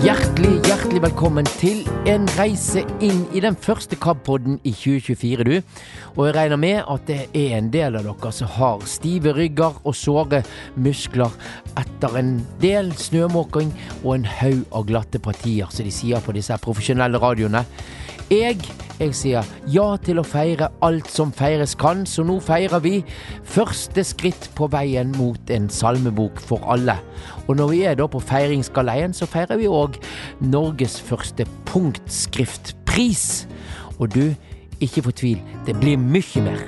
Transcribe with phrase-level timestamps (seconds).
[0.00, 5.82] Hjertelig, hjertelig velkommen til en reise inn i den første KAB-podden i 2024, du.
[6.14, 9.76] Og jeg regner med at det er en del av dere som har stive rygger
[9.84, 10.40] og såre
[10.80, 11.36] muskler
[11.76, 12.32] etter en
[12.64, 17.66] del snømåking og en haug av glatte partier, som de sier på disse profesjonelle radioene.
[18.30, 18.60] Jeg,
[19.00, 23.00] jeg sier ja til å feire alt som feires kan, så nå feirer vi
[23.42, 26.94] første skritt på veien mot en salmebok for alle.
[27.48, 29.98] Og når vi er da på feiringsgaleien, så feirer vi òg
[30.46, 33.26] Norges første punktskriftpris.
[33.98, 34.22] Og du,
[34.78, 36.64] ikke fortvil, det blir mye mer.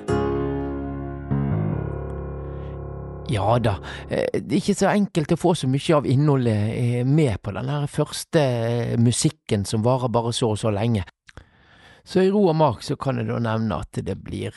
[3.30, 3.78] Ja da,
[4.10, 7.54] eh, det er ikke så enkelt å få så mye av innholdet eh, med på
[7.54, 11.06] den første eh, musikken som varer bare så og så lenge.
[12.04, 14.52] Så i ro og mak så kan jeg da nevne at det blir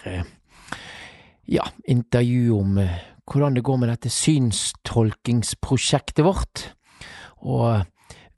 [1.45, 2.80] ja, intervju om
[3.26, 6.55] hvordan det går med dette synstolkingsprosjektet vårt.
[7.45, 7.85] Og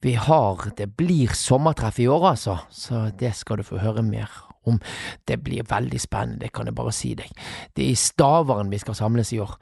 [0.03, 4.30] vi har Det blir sommertreff i år, altså, så det skal du få høre mer
[4.66, 4.80] om.
[5.25, 7.31] Det blir veldig spennende, det kan jeg bare si deg.
[7.73, 9.58] Det er i Stavern vi skal samles i år.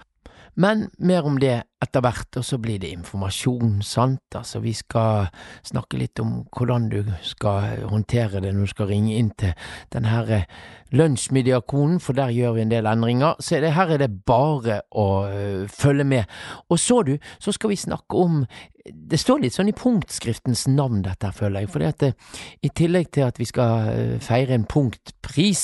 [0.55, 4.37] Men mer om det etter hvert, og så blir det informasjon, sant.
[4.37, 5.27] Altså, vi skal
[5.67, 9.51] snakke litt om hvordan du skal håndtere det når du skal ringe inn til
[9.93, 10.45] den her
[10.95, 13.35] lunsjmediakonen, for der gjør vi en del endringer.
[13.43, 16.31] Så her er det bare å uh, følge med.
[16.69, 18.45] Og så, du, så skal vi snakke om
[18.93, 21.71] det står litt sånn i punktskriftens navn, dette, føler jeg.
[21.73, 22.11] For det at det,
[22.65, 25.63] i tillegg til at vi skal uh, feire en punktpris,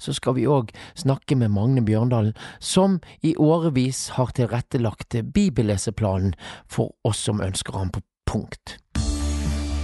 [0.00, 6.36] så skal vi òg snakke med Magne Bjørndalen, som i årevis har tilrettelagt bibelleseplanen
[6.70, 8.78] for oss som ønsker ham på punkt.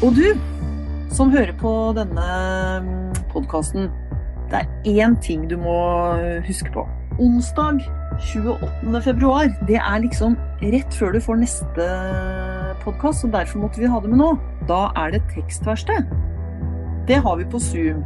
[0.02, 0.32] Og du
[1.12, 2.28] som hører på denne
[3.32, 3.88] podkasten,
[4.48, 4.68] det er
[5.04, 5.80] én ting du må
[6.46, 6.84] huske på.
[7.18, 7.82] Onsdag
[8.32, 9.02] 28.
[9.04, 11.88] februar, det er liksom rett før du får neste
[12.88, 14.34] podkast, og derfor måtte vi ha det med nå.
[14.68, 16.08] Da er det tekstverksted.
[17.08, 18.02] Det har vi på Zoom.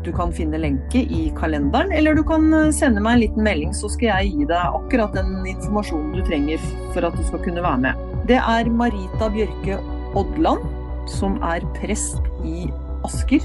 [0.00, 3.90] Du kan finne lenke i kalenderen, eller du kan sende meg en liten melding, så
[3.92, 6.62] skal jeg gi deg akkurat den informasjonen du trenger
[6.94, 8.06] for at du skal kunne være med.
[8.30, 9.76] Det er Marita Bjørke
[10.16, 10.64] Odland,
[11.10, 12.70] som er prest i
[13.04, 13.44] Asker,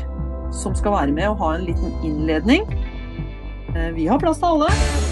[0.56, 2.64] som skal være med og ha en liten innledning.
[3.98, 5.05] Vi har plass til alle.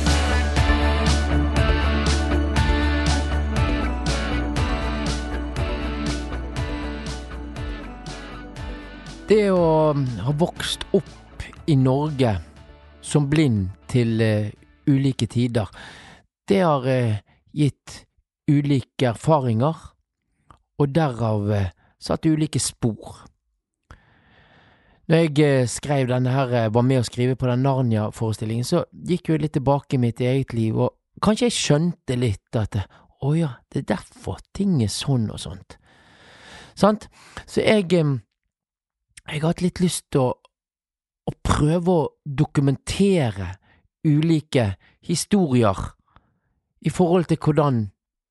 [9.23, 12.34] Det å ha vokst opp i Norge
[13.00, 14.50] som blind til uh,
[14.91, 15.69] ulike tider,
[16.50, 17.22] det har uh,
[17.56, 18.01] gitt
[18.51, 19.78] ulike erfaringer,
[20.75, 21.69] og derav uh,
[22.03, 23.22] satt ulike spor.
[25.07, 29.45] Når jeg skrev denne her, var med å skrive på den Narnia-forestillingen, så gikk jeg
[29.45, 32.75] litt tilbake i mitt eget liv, og kanskje jeg skjønte litt at
[33.23, 35.79] å ja, det er derfor ting er sånn og sånt.
[36.75, 37.07] Sant?
[37.47, 37.88] Så jeg
[39.28, 43.53] jeg har hatt litt lyst til å, å, prøve å dokumentere
[44.03, 44.73] ulike
[45.07, 45.79] historier
[46.84, 47.85] i forhold til hvordan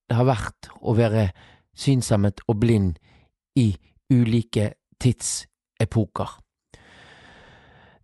[0.08, 1.30] det har vært å være
[1.72, 2.98] synshemmet og blind
[3.56, 3.70] i
[4.12, 6.38] ulike tidsepoker.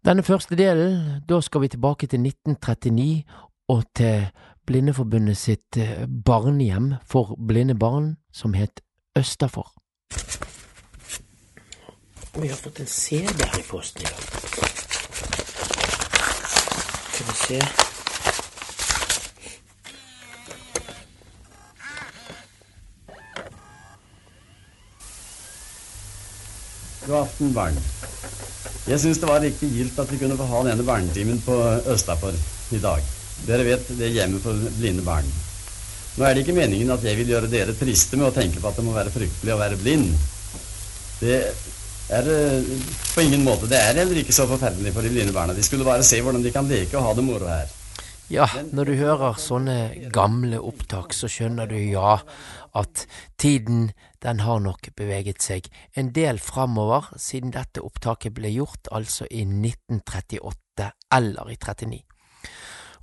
[0.04, 3.24] Denne første delen, da skal vi tilbake til 1939
[3.68, 4.30] og til
[4.68, 5.78] Blindeforbundet sitt
[6.24, 8.80] barnehjem for blinde barn, som het
[9.16, 9.72] Østafor.
[12.38, 14.18] Og vi har fått en CD her i posten i dag.
[17.10, 17.56] Skal vi se
[27.08, 27.80] God aften, barn.
[28.86, 31.56] Jeg syns det var riktig gildt at vi kunne få ha denne barnetimen på
[31.90, 32.38] Østafor
[32.70, 33.08] i dag.
[33.48, 35.26] Dere vet, det er hjemmet for blinde barn.
[36.14, 38.70] Nå er det ikke meningen at jeg vil gjøre dere triste med å tenke på
[38.70, 40.14] at det må være fryktelig å være blind.
[41.18, 41.40] Det
[42.08, 42.28] er
[43.14, 43.68] på ingen måte.
[43.68, 45.56] Det er heller ikke så forferdelig for de blinde barna.
[45.56, 47.68] De skulle bare se hvordan de kan leke og ha det moro her.
[48.28, 48.44] Ja,
[48.76, 49.76] når du hører sånne
[50.12, 52.18] gamle opptak, så skjønner du ja
[52.76, 53.06] at
[53.40, 53.86] tiden
[54.20, 59.46] den har nok beveget seg en del framover siden dette opptaket ble gjort, altså i
[59.48, 62.02] 1938 eller i 39.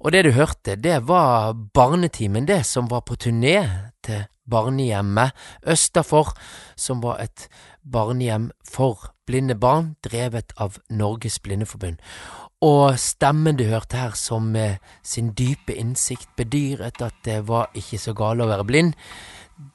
[0.06, 3.58] Og det du hørte, det var Barnetimen, det som var på turné
[4.06, 5.34] til barnehjemmet
[5.66, 6.36] Østafor,
[6.78, 7.48] som var et
[7.92, 11.98] barnehjem for blinde barn, drevet av Norges Blindeforbund.
[12.62, 18.00] Og stemmen du hørte her, som med sin dype innsikt bedyret at det var ikke
[18.02, 18.94] så gale å være blind,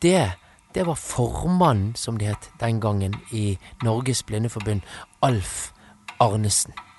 [0.02, 0.32] det,
[0.74, 4.86] det var formannen, som det het den gangen, i Norges Blindeforbund,
[5.22, 5.72] Alf
[6.20, 6.89] Arnesen.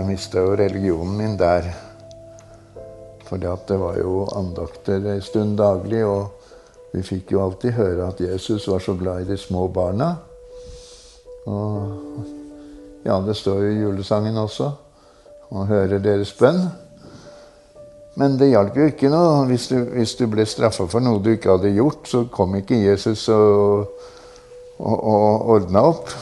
[0.00, 1.66] Jeg mista jo religionen min der.
[3.28, 6.40] For det var jo andakter en stund daglig, og
[6.94, 10.14] vi fikk jo alltid høre at Jesus var så glad i de små barna.
[11.44, 11.92] Og
[13.04, 14.70] ja, det står jo i julesangen også.
[15.50, 16.64] Og hører deres bønn.
[18.16, 19.44] Men det hjalp jo ikke noe.
[19.52, 22.80] Hvis du, hvis du ble straffa for noe du ikke hadde gjort, så kom ikke
[22.86, 24.00] Jesus og,
[24.80, 26.14] og, og ordna opp.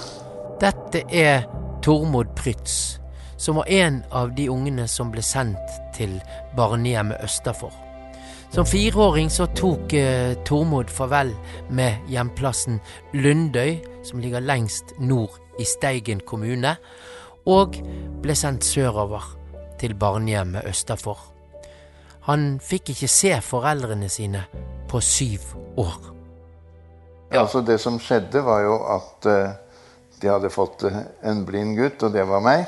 [0.59, 1.47] Dette er
[1.87, 2.99] Tormod Prytz,
[3.39, 6.19] som var en av de ungene som ble sendt til
[6.59, 7.73] barnehjemmet Østafor.
[8.51, 11.35] Som fireåring så tok eh, Tormod farvel
[11.71, 12.81] med hjemplassen
[13.13, 16.77] Lundøy, som ligger lengst nord i Steigen kommune,
[17.49, 17.77] og
[18.23, 19.25] ble sendt sørover
[19.81, 21.21] til barnehjemmet Østafor.
[22.29, 24.43] Han fikk ikke se foreldrene sine
[24.89, 25.97] på syv år.
[27.33, 29.57] Ja, altså Det som skjedde, var jo at eh,
[30.21, 32.65] de hadde fått uh, en blind gutt, og det var meg.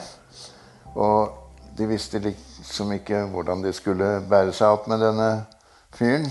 [0.94, 1.36] Og
[1.76, 5.28] de visste liksom ikke hvordan de skulle bære seg opp med denne
[5.94, 6.26] fyren.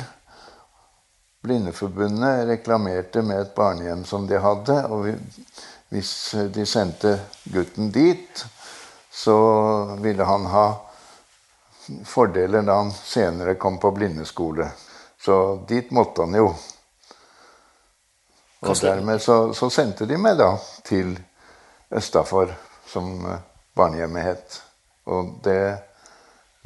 [1.43, 4.85] Blindeforbundet reklamerte med et barnehjem som de hadde.
[4.87, 5.13] og
[5.89, 7.15] hvis de sendte
[7.49, 8.45] gutten dit,
[9.11, 9.37] så
[9.97, 10.67] ville han ha
[12.05, 14.69] fordeler da han senere kom på blindeskole.
[15.21, 16.51] Så dit måtte han jo.
[18.59, 20.51] Og dermed så, så sendte de meg da
[20.85, 21.15] til
[21.89, 22.51] Østafor,
[22.85, 24.59] som eh, barnehjemmet het.
[25.09, 25.77] Og det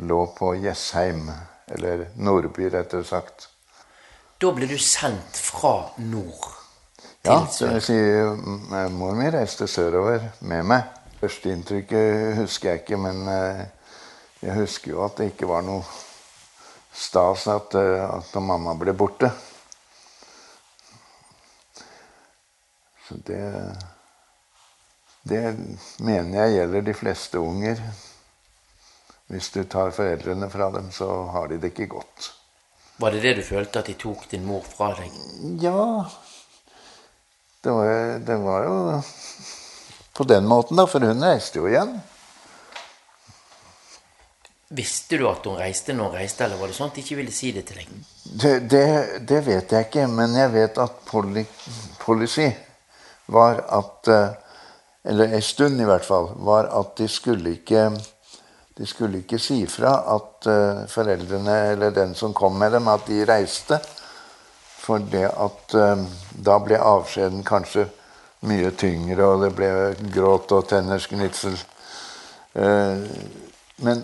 [0.04, 1.30] lå på Jessheim,
[1.68, 3.48] eller Nordby, rettere sagt.
[4.42, 6.64] Da ble du sendt fra nord
[7.24, 7.96] til ja, det vil si
[8.92, 10.90] mor mi reiste sørover med meg.
[11.22, 13.62] Førsteinntrykket husker jeg ikke, men eh,
[14.44, 15.86] jeg husker jo at det ikke var noe
[16.92, 19.32] stas at, eh, at mamma ble borte.
[23.08, 23.40] Så det
[25.24, 25.42] Det
[26.04, 27.80] mener jeg gjelder de fleste unger.
[29.31, 32.34] Hvis du tar foreldrene fra dem, så har de det ikke godt.
[33.00, 35.16] Var det det du følte, at de tok din mor fra deg?
[35.64, 36.04] Ja,
[37.64, 39.02] det var, det var, jo
[40.14, 41.96] på den måten, da, for hun reiste jo igjen.
[44.74, 47.18] Visste du at hun reiste når hun reiste, eller var det sånn at de ikke
[47.22, 47.96] ville si det til deg?
[48.44, 48.86] Det, det,
[49.30, 51.46] det vet jeg ikke, men jeg vet at poli,
[52.04, 52.50] policy
[53.31, 54.43] var at eh,
[55.04, 56.30] Eller en stund i hvert fall.
[56.36, 57.90] Var at de skulle ikke
[58.78, 63.06] de skulle ikke si fra at uh, foreldrene eller den som kom med dem, at
[63.08, 63.78] de reiste.
[64.82, 66.08] For det at um,
[66.46, 67.86] da ble avskjeden kanskje
[68.50, 69.70] mye tyngre, og det ble
[70.16, 71.54] gråt og tennersknitsel.
[71.54, 71.70] gnitsel.
[73.78, 74.02] men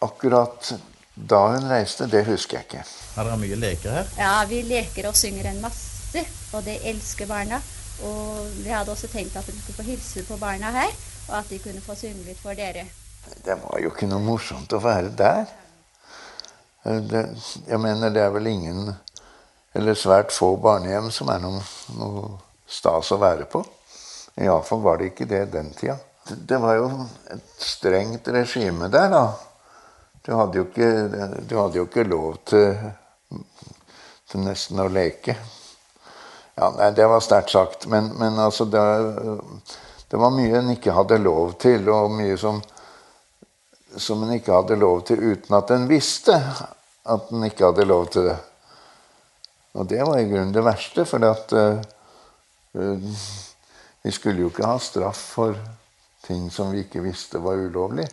[0.00, 0.72] akkurat
[1.14, 2.84] da hun reiste, det husker jeg ikke.
[3.16, 4.12] Har dere mye leker her?
[4.18, 6.24] Ja, vi leker og synger en masse.
[6.52, 7.60] Og det elsker barna.
[8.08, 10.92] Og vi hadde også tenkt at vi skulle få hilse på barna her,
[11.28, 12.86] og at de kunne få synge litt for dere.
[13.44, 15.44] Det var jo ikke noe morsomt å være der.
[16.82, 17.22] Det,
[17.68, 18.90] jeg mener, det er vel ingen
[19.72, 21.62] eller svært få barnehjem som er noe,
[21.96, 22.24] noe
[22.68, 23.62] stas å være på.
[24.42, 25.96] Iallfall var det ikke det den tida.
[26.28, 26.90] Det, det var jo
[27.32, 29.24] et strengt regime der, da.
[30.22, 30.90] Du hadde jo ikke,
[31.48, 32.76] du hadde jo ikke lov til,
[34.30, 35.34] til, nesten å leke.
[36.54, 37.86] Ja, nei, Det var sterkt sagt.
[37.86, 38.82] Men, men altså det,
[40.08, 42.60] det, var mye en ikke hadde lov til, og mye som,
[43.96, 46.36] som en ikke hadde lov til uten at en visste
[47.02, 48.38] at en ikke hadde lov til det.
[49.72, 53.22] Og det var i grunnen det verste, for at, uh,
[54.02, 55.56] vi skulle jo ikke ha straff for
[56.26, 58.06] ting som vi ikke visste var ulovlig.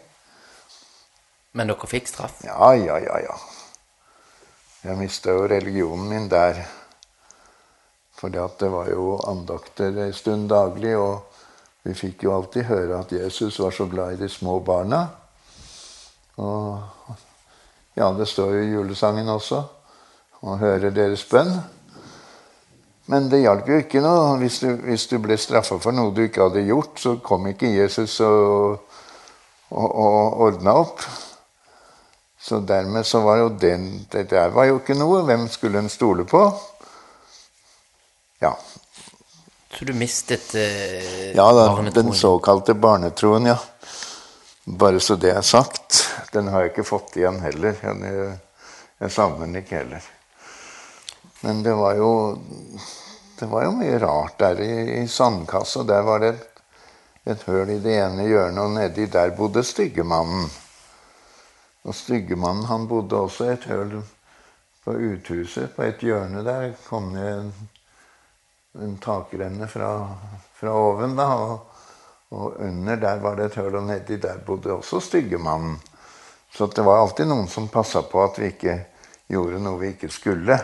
[1.52, 2.40] Men dere fikk straff?
[2.46, 3.20] Ja, ja, ja.
[3.26, 3.38] ja.
[4.84, 6.62] Jeg mista jo religionen min der.
[8.20, 11.22] For det var jo andakter en stund daglig, og
[11.88, 15.06] vi fikk jo alltid høre at Jesus var så glad i de små barna.
[16.44, 17.16] Og
[17.96, 19.64] ja, det står jo i julesangen også
[20.40, 21.52] og høre deres bønn.
[23.10, 24.36] Men det hjalp jo ikke noe.
[24.40, 27.72] Hvis du, hvis du ble straffa for noe du ikke hadde gjort, så kom ikke
[27.72, 28.84] Jesus og,
[29.72, 31.04] og, og ordna opp.
[32.40, 35.24] Så dermed så var jo den Det der var jo ikke noe.
[35.28, 36.44] Hvem skulle en stole på?
[38.40, 38.54] Ja.
[39.74, 43.58] Så du mistet eh, ja, da, Den såkalte barnetroen, ja.
[44.64, 46.06] Bare så det er sagt.
[46.32, 47.76] Den har jeg ikke fått igjen heller.
[47.82, 48.40] Jeg,
[49.00, 50.10] jeg savner den ikke heller.
[51.42, 52.12] Men det var jo
[53.40, 55.84] det var jo mye rart der i, i sandkassa.
[55.88, 56.64] Der var det et,
[57.32, 60.50] et høl i det ene hjørnet, og nedi der bodde Styggemannen.
[61.88, 64.02] Og Styggemannen han bodde også et høl
[64.84, 65.72] på uthuset.
[65.76, 67.54] På et hjørne der kom det en,
[68.78, 70.16] en takrenne fra,
[70.54, 71.16] fra oven.
[71.16, 71.66] da, og,
[72.30, 75.80] Og under der var det et høl, og nedi der bodde også Styggemannen.
[76.54, 78.76] Så det var alltid noen som passa på at vi ikke
[79.30, 80.60] gjorde noe vi ikke skulle.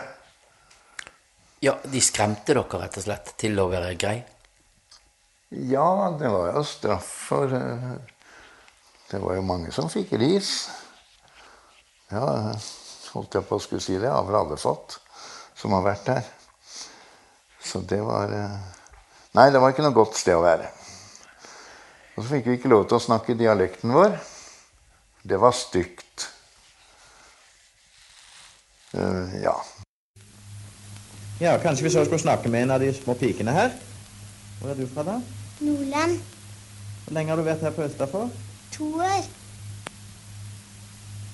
[1.62, 4.20] Ja, de skremte dere rett og slett til å være grei?
[5.50, 7.92] Ja, det var jo straff for eh,
[9.10, 10.68] Det var jo mange som fikk ris.
[12.10, 12.54] Ja,
[13.14, 14.10] holdt jeg på å skulle si det.
[14.10, 15.00] Har vel alle fått
[15.58, 16.26] som har vært der.
[17.66, 18.58] Så det var eh,
[19.36, 20.70] Nei, det var ikke noe godt sted å være.
[22.16, 24.14] Og så fikk vi ikke lov til å snakke dialekten vår.
[25.26, 26.28] Det var stygt.
[28.96, 29.52] Uh, ja.
[31.42, 33.74] Ja, Kanskje vi så skulle snakke med en av de små pikene her.
[34.62, 35.18] Hvor er du fra, da?
[35.60, 36.16] Nordland.
[37.04, 38.30] Hvor lenge har du vært her på Østafor?
[38.78, 39.26] To år.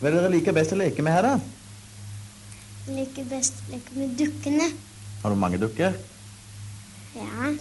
[0.00, 1.36] Hva er det dere liker best å leke med her, da?
[2.88, 4.72] Jeg liker best å leke med dukkene.
[5.22, 5.94] Har du mange dukker?
[7.16, 7.52] Ja.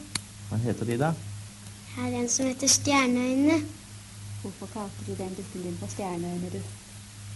[0.50, 1.12] Hva heter de, da?
[1.96, 3.58] Her er en som heter Stjerneøyne.
[4.42, 6.62] Hvorfor kalte du den dukken din for Stjerneøyne, du?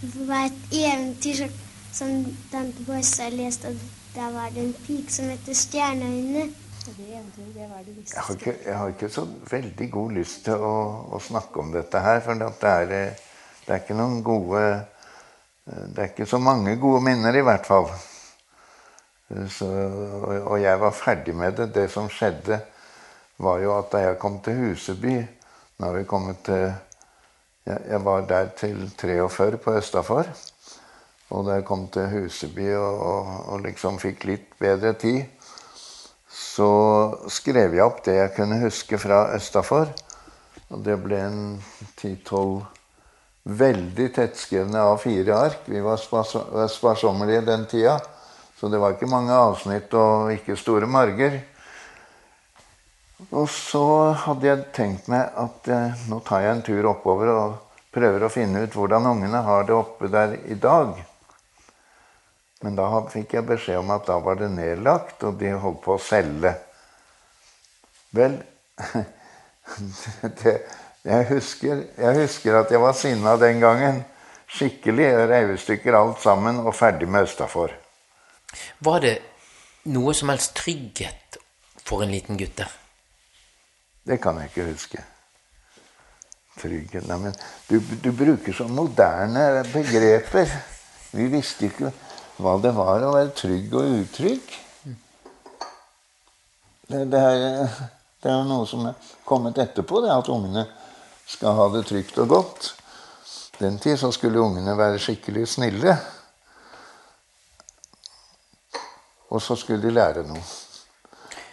[0.02, 1.60] Det var et eventyr som,
[2.00, 6.48] som tante Bosse leste, og da var det en pike som heter Stjerneøyne.
[6.86, 10.76] Jeg har, ikke, jeg har ikke så veldig god lyst til å,
[11.18, 13.24] å snakke om dette her, for det er, eh,
[13.66, 14.66] det er ikke noen gode
[15.66, 17.90] Eh, det er ikke så mange gode minner, i hvert fall.
[19.30, 19.68] Eh, så,
[20.46, 21.72] og jeg var ferdig med det.
[21.76, 22.60] Det som skjedde,
[23.38, 25.16] var jo at da jeg kom til Huseby
[25.76, 26.70] Nå har vi kommet til
[27.66, 30.28] Jeg, var der til 43 på Østafor.
[31.30, 35.24] Og da jeg kom til Huseby og, og, og liksom fikk litt bedre tid,
[36.30, 36.70] så
[37.28, 39.90] skrev jeg opp det jeg kunne huske fra Østafor.
[40.70, 41.42] Og det ble en
[41.98, 42.62] 10-12
[43.46, 45.66] veldig tettskrevne A4-ark.
[45.66, 46.00] Vi var
[46.70, 48.00] sparsommelige den tida.
[48.56, 51.42] Så det var ikke mange avsnitt og ikke store marger.
[53.32, 53.86] Og så
[54.26, 57.58] hadde jeg tenkt meg at eh, nå tar jeg en tur oppover og
[57.96, 60.96] prøver å finne ut hvordan ungene har det oppe der i dag.
[62.64, 65.96] Men da fikk jeg beskjed om at da var det nedlagt, og de holdt på
[65.96, 66.56] å selge.
[68.16, 68.40] Vel,
[70.42, 70.58] det,
[71.06, 74.04] jeg husker, jeg husker at jeg var sinna den gangen.
[74.56, 75.10] Skikkelig.
[75.30, 77.85] Reiv i stykker alt sammen og ferdig med Østafor.
[78.80, 79.16] Var det
[79.94, 81.38] noe som helst trygghet
[81.86, 82.72] for en liten gutt der?
[84.06, 85.04] Det kan jeg ikke huske.
[86.56, 87.34] Trygghet Nei, men
[87.68, 90.52] du, du bruker så moderne begreper.
[91.16, 91.92] Vi visste ikke
[92.38, 94.56] hva det var å være trygg og utrygg.
[96.86, 97.70] Det, det, er,
[98.22, 100.68] det er noe som er kommet etterpå, det at ungene
[101.26, 102.68] skal ha det trygt og godt.
[103.58, 105.96] Den tid så skulle ungene være skikkelig snille.
[109.30, 110.44] Og så skulle de lære noe.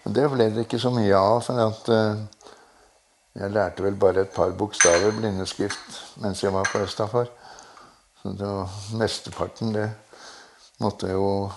[0.04, 1.40] Men det ble det ikke så mye av.
[1.46, 2.22] for at uh,
[3.34, 7.30] Jeg lærte vel bare et par bokstaver blindeskrift mens jeg var på Østafor.
[8.22, 9.90] Så det var mesteparten det
[10.80, 11.50] måtte jeg jo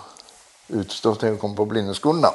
[0.80, 2.32] utstå til jeg kom på blindeskolen, da.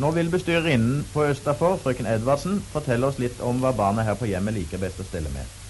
[0.00, 4.28] Nå vil bestyrerinnen på Østafor, frøken Edvardsen, fortelle oss litt om hva barna her på
[4.28, 5.65] hjemmet liker best å stelle med.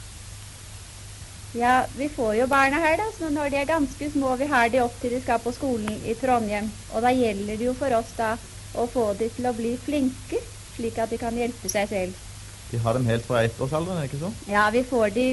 [1.55, 3.07] Ja, vi får jo barna her, da.
[3.19, 6.03] Så når de er ganske små, vi har de opp til de skal på skolen
[6.05, 6.71] i Trondheim.
[6.93, 8.35] Og da gjelder det jo for oss da
[8.77, 10.43] å få de til å bli flinke,
[10.77, 12.25] slik at de kan hjelpe seg selv.
[12.71, 14.33] De har dem helt fra ettårsalderen, ikke så?
[14.51, 15.27] Ja, vi får de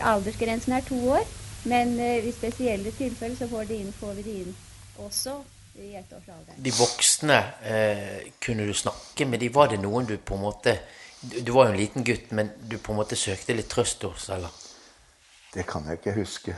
[0.00, 1.24] Aldersgrensen er to år.
[1.64, 4.54] Men uh, i spesielle tilfeller så får, de inn, får vi de inn
[5.02, 5.36] også
[5.78, 6.58] i ettårsalderen.
[6.64, 9.48] De voksne, eh, kunne du snakke med de?
[9.54, 10.74] Var det noen du på en måte
[11.22, 14.02] du, du, var jo en liten gutt, men du på en måte søkte litt trøst
[14.02, 14.50] hos, eller?
[15.52, 16.56] Det kan jeg ikke huske.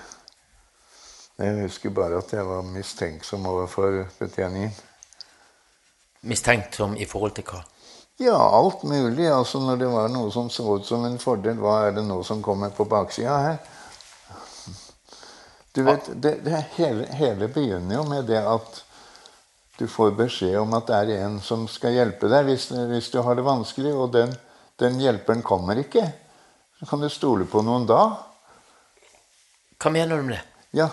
[1.39, 4.75] Jeg husker bare at jeg var mistenksom overfor betjeningen.
[6.23, 7.65] Mistenksom i forhold til hva?
[8.23, 9.27] Ja, alt mulig.
[9.27, 12.21] Altså Når det var noe som så ut som en fordel, hva er det nå
[12.23, 13.59] som kommer på baksida her?
[15.75, 18.85] Du vet, det, det hele, hele begynner jo med det at
[19.79, 23.19] du får beskjed om at det er en som skal hjelpe deg hvis, hvis du
[23.27, 24.31] har det vanskelig, og den,
[24.79, 26.07] den, hjelperen kommer ikke.
[26.79, 28.05] Så kan du stole på noen da.
[29.81, 30.43] Hva mener du med det?
[30.75, 30.89] Ja,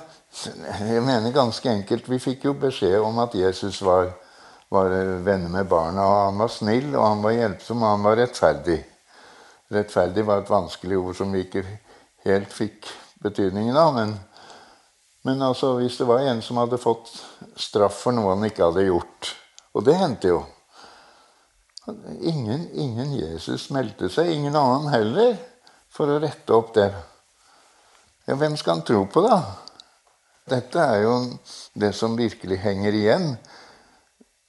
[0.87, 2.09] jeg mener ganske enkelt.
[2.09, 4.11] Vi fikk jo beskjed om at Jesus var,
[4.69, 4.93] var
[5.25, 6.05] venner med barna.
[6.05, 8.79] og Han var snill, og han var hjelpsom, og han var rettferdig.
[9.71, 11.65] Rettferdig var et vanskelig ord som vi ikke
[12.25, 12.91] helt fikk
[13.23, 13.95] betydningen av.
[13.95, 14.19] men
[15.23, 17.11] men altså, hvis det var en som hadde fått
[17.59, 19.35] straff for noe han ikke hadde gjort
[19.77, 20.41] Og det hendte jo.
[22.19, 25.37] Ingen, ingen Jesus meldte seg, ingen annen heller,
[25.91, 26.89] for å rette opp det.
[28.31, 29.41] Ja, hvem skal han tro på, da?
[30.47, 31.15] Dette er jo
[31.75, 33.25] det som virkelig henger igjen.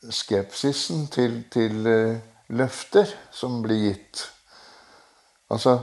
[0.06, 2.20] Skepsisen til, til uh,
[2.54, 4.20] løfter som blir gitt.
[5.50, 5.74] Altså,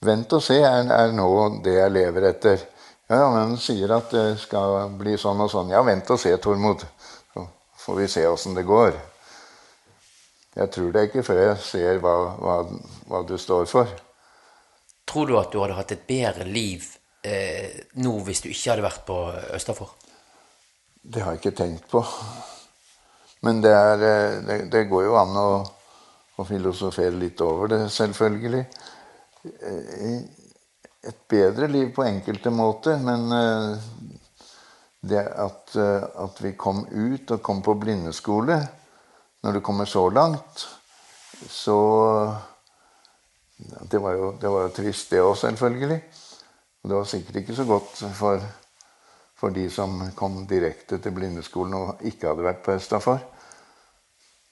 [0.00, 1.28] vent og se er, er nå
[1.66, 2.64] det jeg lever etter.
[3.12, 5.74] Ja, men sier at det skal bli sånn og sånn.
[5.76, 6.86] Ja, vent og se, Tormod.
[7.34, 7.44] Så
[7.82, 8.96] får vi se åssen det går.
[10.56, 12.56] Jeg tror det ikke før jeg ser hva, hva,
[13.04, 13.92] hva du står for.
[15.04, 16.88] Tror du at du hadde hatt et bedre liv
[17.24, 19.18] eh, nå hvis du ikke hadde vært på
[19.56, 19.96] Østafor?
[21.02, 22.02] Det har jeg ikke tenkt på.
[23.40, 25.50] Men det, er, eh, det, det går jo an å,
[26.36, 28.64] å, filosofere litt over det, selvfølgelig.
[29.48, 30.18] Eh,
[31.08, 33.86] et bedre liv på enkelte måter, men eh,
[35.08, 38.56] det at, at vi kom ut og kom på blindeskole
[39.46, 40.64] Når du kommer så langt,
[41.46, 41.76] så
[43.86, 46.00] det var, jo, det var jo trist, det òg, selvfølgelig.
[46.82, 48.42] Og det var sikkert ikke så godt for,
[49.36, 53.24] for de som kom direkte til blindeskolen og ikke hadde vært på Østafor.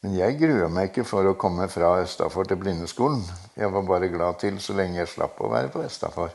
[0.03, 3.23] Men jeg grua meg ikke for å komme fra Østafor til blindeskolen.
[3.57, 6.35] Jeg var bare glad til så lenge jeg slapp å være på Østafor.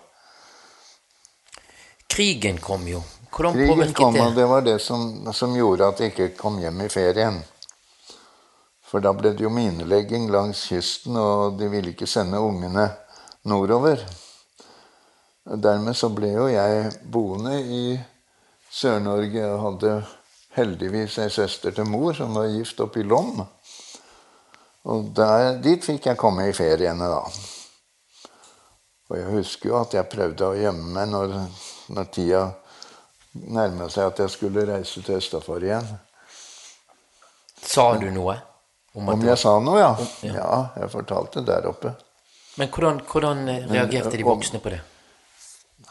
[2.12, 3.00] Krigen kom jo.
[3.32, 4.26] Hvordan Krigen kom, det?
[4.26, 7.38] og det var det som, som gjorde at jeg ikke kom hjem i ferien.
[8.84, 12.90] For da ble det jo minelegging langs kysten, og de ville ikke sende ungene
[13.48, 14.04] nordover.
[15.46, 17.84] Dermed så ble jo jeg boende i
[18.72, 19.94] Sør-Norge og hadde
[20.56, 23.42] heldigvis ei søster til mor som var gift oppe i Lom.
[24.92, 27.24] Og der, dit fikk jeg komme i feriene, da.
[29.12, 31.34] Og jeg husker jo at jeg prøvde å gjemme meg når,
[31.92, 32.44] når tida
[33.34, 35.90] nærma seg at jeg skulle reise til Østafor igjen.
[37.62, 38.38] Sa du noe?
[38.96, 39.92] Om Om jeg sa noe, ja?
[40.28, 40.34] Ja.
[40.36, 41.94] Ja, jeg fortalte der oppe.
[42.60, 44.82] Men hvordan, hvordan reagerte reagerte de om- voksne på det?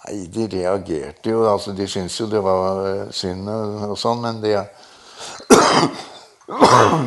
[0.00, 1.44] Nei, de reagerte jo.
[1.50, 4.50] altså De syntes jo det var eh, synd og, sånn, men de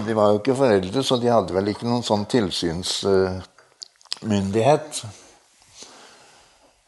[0.07, 4.89] De var jo ikke foreldre, så de hadde vel ikke noen sånn tilsynsmyndighet.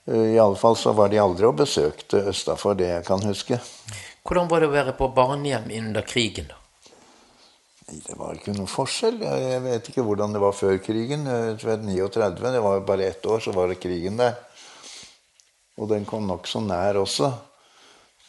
[0.05, 3.55] Uh, Iallfall så var de aldri og besøkte Østafor, det jeg kan huske.
[4.23, 6.47] Hvordan var det å være på barnehjem under krigen?
[6.53, 6.57] da?
[7.85, 9.19] Det var ikke noe forskjell.
[9.21, 11.27] Jeg vet ikke hvordan det var før krigen.
[11.27, 14.33] Jeg tror 39, Det var jo bare ett år, så var det krigen der.
[15.75, 17.31] Og den kom nokså nær også.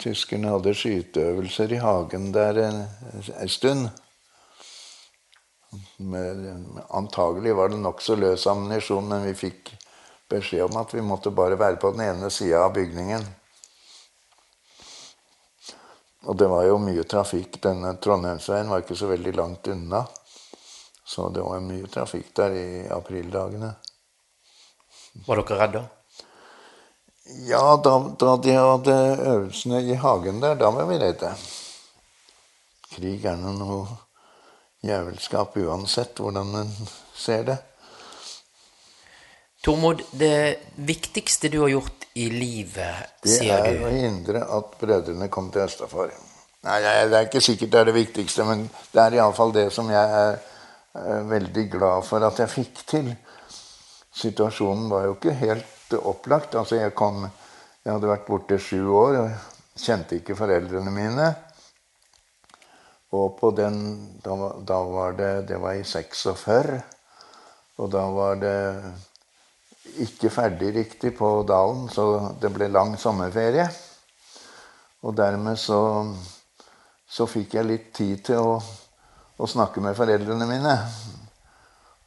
[0.02, 2.82] Tyskerne hadde skyteøvelser i hagen der en,
[3.22, 3.88] en stund.
[5.96, 6.44] Med,
[6.90, 9.72] antagelig var det nokså løs ammunisjon, men vi fikk
[10.30, 13.24] beskjed om at vi måtte bare være på den ene sida av bygningen.
[16.26, 17.60] Og det var jo mye trafikk.
[17.62, 20.02] Denne Trondheimsveien var ikke så veldig langt unna.
[21.06, 23.70] Så det var mye trafikk der i aprildagene.
[25.26, 25.84] Var dere redde?
[27.26, 31.32] Ja, da, da de hadde øvelsene i hagen der, da var vi redde.
[32.94, 33.80] Krig er nå noe
[34.86, 36.70] jævelskap uansett hvordan en
[37.18, 37.56] ser det.
[39.66, 45.26] Tormod, det viktigste du har gjort i livet, Det sier er å hindre at brødrene
[45.28, 46.12] kom til Østafor.
[46.62, 49.90] Nei, Det er ikke sikkert det er det viktigste, men det er iallfall det som
[49.90, 50.38] jeg er,
[50.94, 53.10] er veldig glad for at jeg fikk til.
[54.14, 56.54] Situasjonen var jo ikke helt opplagt.
[56.54, 57.28] Altså, jeg kom
[57.86, 61.26] Jeg hadde vært borte sju år og kjente ikke foreldrene mine.
[63.14, 63.76] Og på den
[64.24, 66.82] Da, da var det Det var i 46.
[67.78, 68.56] Og da var det
[70.02, 73.68] ikke ferdig riktig på dalen, så det ble lang sommerferie.
[75.04, 75.78] Og dermed så,
[77.06, 78.56] så fikk jeg litt tid til å,
[79.36, 80.74] å snakke med foreldrene mine.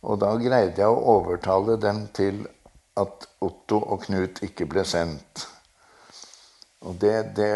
[0.02, 2.44] Og da greide jeg å overtale dem til
[3.00, 5.46] at Otto og Knut ikke ble sendt.
[6.88, 7.52] Og det, det,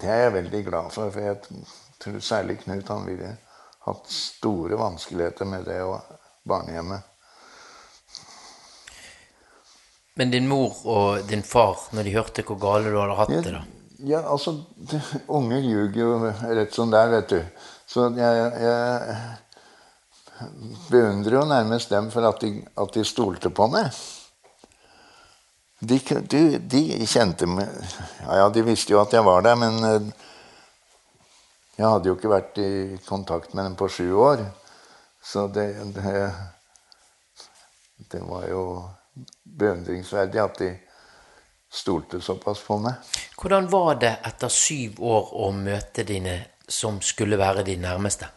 [0.00, 1.64] det er jeg veldig glad for, for jeg
[2.02, 3.34] tror særlig Knut han ville
[3.84, 6.00] hatt store vanskeligheter med det og
[6.48, 7.10] barnehjemmet.
[10.14, 13.54] Men din mor og din far, når de hørte hvor gale du hadde hatt det,
[13.56, 13.62] da?
[14.04, 15.00] Ja, altså det,
[15.32, 16.18] Unge ljuger jo
[16.58, 17.40] rett som det er, vet du.
[17.86, 19.16] Så jeg, jeg
[20.90, 23.90] beundrer jo nærmest dem for at de, at de stolte på meg.
[25.84, 25.98] De,
[26.30, 27.68] de, de kjente meg
[28.22, 30.06] ja, ja, de visste jo at jeg var der, men eh,
[31.76, 34.44] jeg hadde jo ikke vært i kontakt med dem på sju år.
[35.24, 35.66] Så det,
[35.96, 36.12] det,
[38.12, 38.62] det var jo
[39.42, 40.70] beundringsverdig at de
[41.74, 43.14] stolte såpass på meg.
[43.40, 46.36] Hvordan var det etter syv år å møte dine
[46.68, 48.30] som skulle være de nærmeste?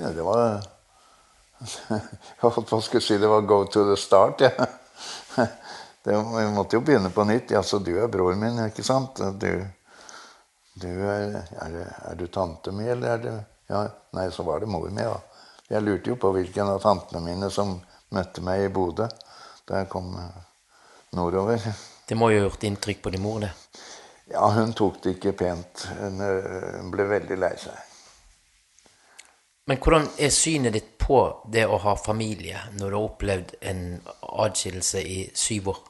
[0.00, 0.62] Ja, det var
[1.60, 4.46] Jeg holdt på å si det var go to the start.
[4.48, 4.79] Ja.
[6.04, 7.50] Det, vi måtte jo begynne på nytt.
[7.50, 9.20] Ja, så du er broren min, ikke sant?
[9.40, 9.50] Du,
[10.80, 13.32] du er, er, er du tante mi, eller er du
[13.70, 13.84] ja,
[14.16, 15.20] Nei, så var det mor mi, da.
[15.70, 17.76] Jeg lurte jo på hvilken av tantene mine som
[18.10, 19.06] møtte meg i Bodø.
[19.68, 20.16] da jeg kom
[21.14, 21.62] nordover.
[22.08, 23.52] Det må jo ha gjort inntrykk på din mor, det?
[24.32, 25.86] Ja, hun tok det ikke pent.
[26.00, 27.86] Hun, hun ble veldig lei seg.
[29.70, 33.84] Men hvordan er synet ditt på det å ha familie når du har opplevd en
[34.46, 35.80] adskillelse i syv år?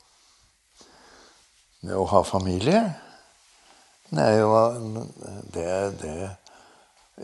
[1.80, 2.80] Det å ha familie?
[4.10, 4.50] Det er jo
[5.54, 5.70] det,
[6.02, 6.14] det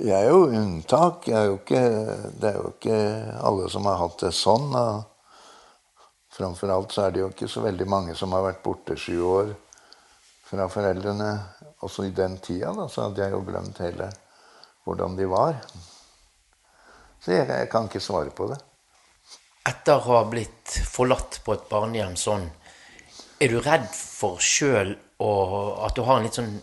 [0.01, 1.29] Jeg er jo unntak.
[1.29, 1.83] Er jo ikke,
[2.41, 3.01] det er jo ikke
[3.49, 4.73] alle som har hatt det sånn.
[6.37, 9.19] Framfor alt så er det jo ikke så veldig mange som har vært borte sju
[9.25, 9.53] år
[10.47, 11.31] fra foreldrene.
[11.85, 14.09] Også i den tida da, så hadde jeg jo glemt hele
[14.87, 15.57] hvordan de var.
[17.21, 18.61] Så jeg, jeg kan ikke svare på det.
[19.67, 22.47] Etter å ha blitt forlatt på et barnehjem sånn,
[23.41, 26.57] er du redd for sjøl at du har en litt sånn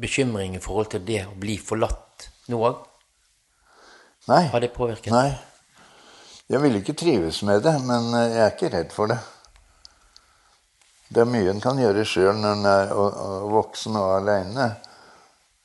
[0.00, 2.80] bekymring i forhold til det å bli forlatt nå òg?
[4.30, 4.46] Nei.
[4.50, 5.12] Har det påvirket?
[5.12, 5.34] Nei.
[6.50, 9.18] Jeg ville ikke trives med det, men jeg er ikke redd for det.
[11.08, 12.92] Det er mye en kan gjøre sjøl når en er
[13.52, 14.66] voksen og aleine.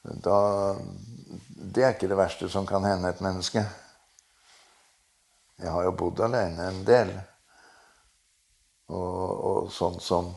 [0.04, 3.63] Det er ikke det verste som kan hende et menneske.
[5.60, 7.12] Jeg har jo bodd alene en del.
[8.89, 10.32] Og, og sånn som,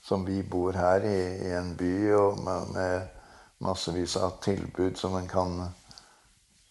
[0.00, 5.16] som, vi bor her i, i en by og med, med massevis av tilbud som
[5.18, 5.58] en kan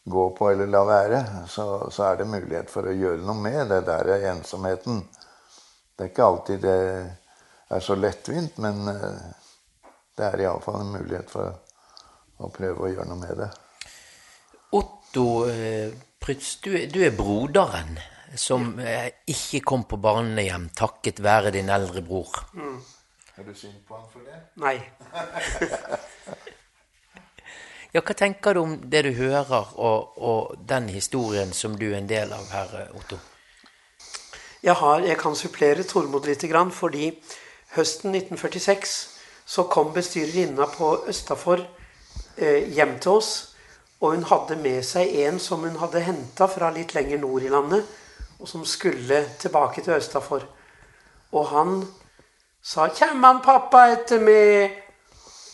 [0.08, 1.22] gå på eller la være,
[1.52, 5.02] så, så, er det mulighet for å gjøre noe med det der ensomheten.
[5.98, 6.78] Det er ikke alltid det
[7.76, 9.24] er så lettvint, men eh,
[10.18, 11.52] det er iallfall en mulighet for
[12.40, 13.50] å prøve å gjøre noe med det.
[14.78, 15.92] Otto eh,
[16.24, 18.00] Prytz, du, du, er broderen
[18.36, 22.34] som eh, ikke kom på barnehjem takket være din eldre bror.
[22.54, 22.82] Mm.
[23.38, 24.40] Er du synd på han for det?
[24.60, 24.78] Nei.
[27.94, 32.00] ja, hva tenker du om det du hører, og, og, den historien som du er
[32.02, 33.20] en del av her, Otto?
[34.64, 37.12] Jeg, har, jeg kan supplere Tormod litt, fordi
[37.78, 38.98] høsten 1946
[39.48, 43.58] så kom bestyrerinna på Østafor eh, hjem til oss
[44.00, 47.50] og hun hadde med seg en som hun hadde henta fra litt lenger nord i
[47.50, 47.86] landet,
[48.40, 50.44] og som skulle tilbake til Østafor.
[51.32, 51.88] Og han
[52.64, 54.84] sa 'Kjem han pappa etter meg?'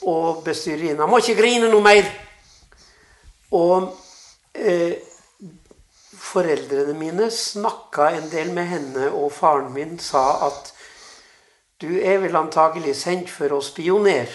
[0.05, 2.11] Og bestyrerinna 'Må ikke grine noe mer'.
[3.51, 3.95] Og
[4.55, 4.93] eh,
[6.13, 10.73] foreldrene mine snakka en del med henne, og faren min sa at
[11.81, 14.31] du er vel antagelig sendt for å spionere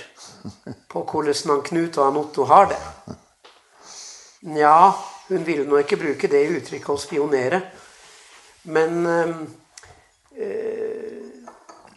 [0.90, 2.80] på hvordan han Knut og han Otto har det.
[4.52, 4.92] Nja,
[5.28, 7.62] hun ville nå ikke bruke det uttrykket å spionere.
[8.64, 9.34] Men øh,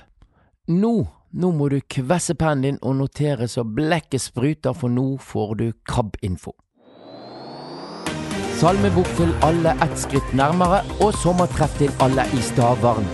[0.73, 5.55] Nå nå må du kvesse pennen din og notere så blekket spruter, for nå får
[5.61, 6.55] du KAB-info.
[8.57, 13.05] Salmebok til alle ett skritt nærmere, og sommertreff til alle i Stavern.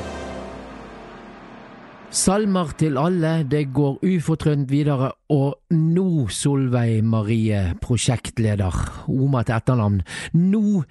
[2.13, 8.77] Salmer til alle, det går ufortrødent videre, og nå, Solveig Marie, prosjektleder,
[9.09, 10.03] Oma til etternavn,
[10.37, 10.83] nå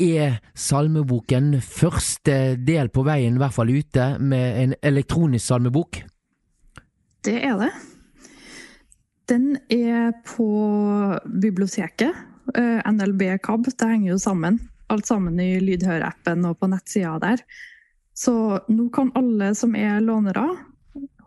[0.00, 6.00] er salmeboken første del på veien, i hvert fall ute, med en elektronisk salmebok?
[7.22, 7.70] Det er det.
[9.30, 10.48] Den er på
[11.42, 12.16] biblioteket.
[12.58, 13.70] Eh, NLB KAB.
[13.70, 14.58] Det henger jo sammen.
[14.90, 17.44] Alt sammen i Lydhør-appen og på nettsida der.
[18.14, 18.34] Så
[18.68, 20.44] nå kan alle som er lånere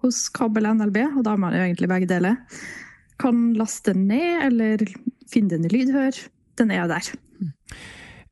[0.04, 2.38] hos KAB eller NLB, og da er man jo egentlig begge deler.
[3.22, 4.84] Kan laste den ned, eller
[5.32, 6.20] finne den i lydhør.
[6.60, 7.10] Den er jo der.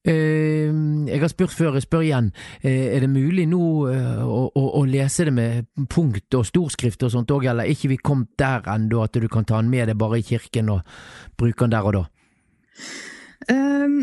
[0.04, 2.32] Jeg har spurt før, jeg spør igjen.
[2.60, 7.06] Eh, er det mulig nå eh, å, å, å lese det med punkt og storskrift
[7.08, 9.72] og sånt òg, eller er ikke vi kommet der ennå at du kan ta den
[9.72, 10.82] med deg bare i kirken og
[11.40, 12.04] bruke den der og da?
[13.48, 13.96] Um,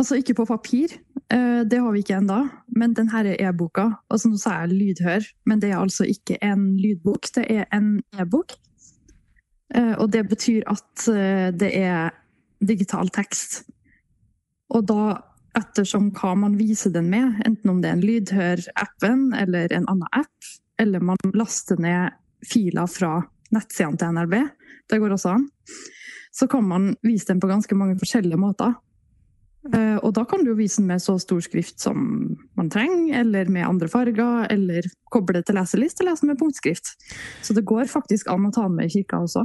[0.00, 0.94] altså ikke på papir,
[1.34, 2.40] uh, det har vi ikke ennå.
[2.80, 7.28] Men denne e-boka altså Nå sa jeg lydhør, men det er altså ikke en lydbok,
[7.36, 8.56] det er en e-bok.
[9.76, 12.08] Uh, og det betyr at uh, det er
[12.64, 13.66] digital tekst.
[14.70, 15.18] Og da,
[15.58, 20.10] ettersom hva man viser den med, enten om det er en Lydhør-appen eller en annen
[20.16, 22.14] app, eller man laster ned
[22.46, 23.18] filer fra
[23.54, 24.36] nettsidene til NRB,
[24.90, 25.48] det går også an,
[26.32, 28.78] så kan man vise den på ganske mange forskjellige måter.
[29.74, 31.98] Eh, og da kan du vise den med så stor skrift som
[32.56, 36.94] man trenger, eller med andre farger, eller koble til leselist og lese med punktskrift.
[37.44, 39.44] Så det går faktisk an å ta den med i kirka også.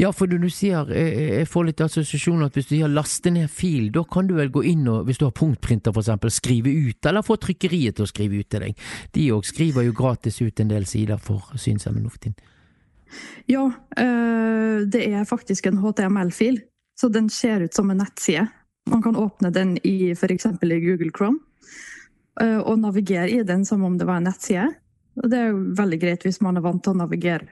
[0.00, 3.50] Ja, for du, du sier, jeg får litt assosiasjon at hvis du har lastet ned
[3.52, 6.72] fil, da kan du vel gå inn og, hvis du har punktprinter for eksempel, skrive
[6.72, 8.84] ut, eller få trykkeriet til å skrive ut til deg.
[9.16, 12.52] De òg skriver jo gratis ut en del sider for synshemmede nå for tiden.
[13.46, 13.64] Ja,
[13.96, 16.58] det er faktisk en HTML-fil,
[16.98, 18.48] så den ser ut som en nettside.
[18.90, 20.46] Man kan åpne den i f.eks.
[20.46, 21.38] i Google Chrome,
[22.42, 24.66] og navigere i den som om det var en nettside.
[25.16, 27.46] Det er jo veldig greit hvis man er vant til å navigere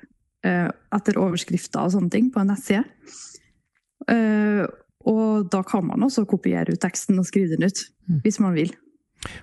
[0.44, 2.84] etter overskrifter og sånne ting på en nettside.
[5.04, 7.80] Og da kan man også kopiere ut teksten og skrive den ut,
[8.24, 8.72] hvis man vil.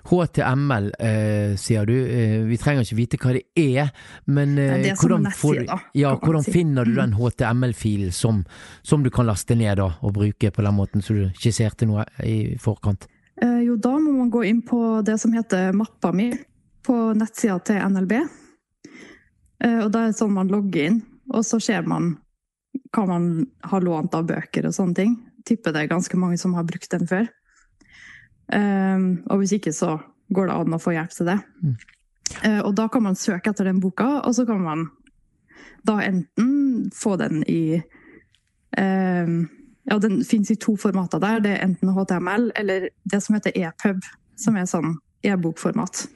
[0.06, 1.94] HTML, eh, sier du.
[2.06, 3.88] Eh, vi trenger ikke vite hva det er,
[4.30, 6.52] men eh, det er hvordan, får, da, ja, hvordan si.
[6.54, 7.00] finner du Mm.
[7.00, 8.44] den HTML-filen som,
[8.82, 12.04] som du kan laste ned da, og bruke på den måten som du skisserte noe
[12.22, 13.08] i forkant?
[13.42, 16.30] Eh, Jo, da må man gå inn på det som heter mappa mi
[16.86, 18.12] på nettsida til NLB.
[19.62, 22.16] Eh, Og da er det sånn man logger inn, og så ser man
[22.92, 25.16] hva man har lånt av bøker og sånne ting.
[25.48, 27.28] Tipper det er ganske mange som har brukt den før.
[28.52, 29.98] Um, Og hvis ikke, så
[30.32, 31.38] går det an å få hjelp til det.
[31.62, 31.76] Mm.
[32.44, 34.90] Uh, Og da kan man søke etter den boka, og så kan man
[35.86, 37.82] da enten få den i
[38.78, 39.48] um,
[39.84, 41.40] Ja, den fins i to formater der.
[41.42, 44.04] Det er enten HTML eller det som heter EPUB,
[44.38, 44.92] som er sånn
[45.24, 46.06] e-bokformat.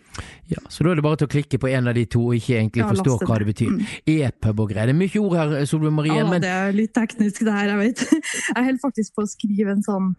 [0.48, 2.36] Ja, Så da er det bare til å klikke på en av de to, og
[2.38, 3.72] ikke egentlig Ja, forstå hva det betyr.
[3.74, 3.80] Mm.
[4.14, 4.88] E-pub og greier.
[4.88, 7.72] Det er mye ord her, Solveig Marie, Ja, men det er litt teknisk det her,
[7.74, 8.04] jeg vet.
[8.56, 10.14] Jeg holder faktisk på å skrive en sånn,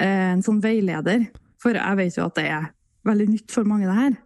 [0.00, 1.28] eh, en sånn veileder,
[1.62, 2.70] for jeg vet jo at det er
[3.06, 4.16] veldig nytt for mange det her.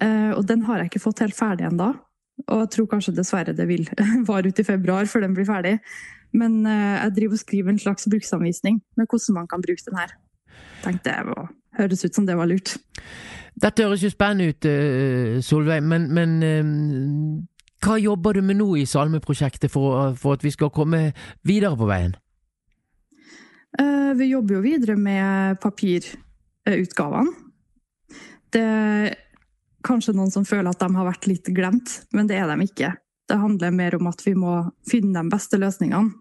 [0.00, 1.90] Eh, Og den har jeg ikke fått helt ferdig ennå.
[2.48, 3.84] Og jeg tror kanskje dessverre det vil
[4.30, 5.78] vare ut i februar før den blir ferdig.
[6.32, 9.98] Men eh, jeg driver og skriver en slags bruksanvisning med hvordan man kan bruke den
[9.98, 10.14] her.
[10.84, 12.76] Tenkte jeg var, høres ut som det var lurt.
[13.58, 17.44] Dette høres jo spennende ut, eh, Solveig, men, men eh,
[17.84, 21.08] hva jobber du med nå i Salmeprosjektet for, for at vi skal komme
[21.46, 22.14] videre på veien?
[23.78, 27.34] Eh, Vi jobber jo videre med papirutgavene.
[28.48, 29.16] Det er
[29.84, 32.94] kanskje noen som føler at de har vært litt glemt, men det er de ikke.
[33.28, 36.14] Det handler mer om at vi må finne de beste løsningene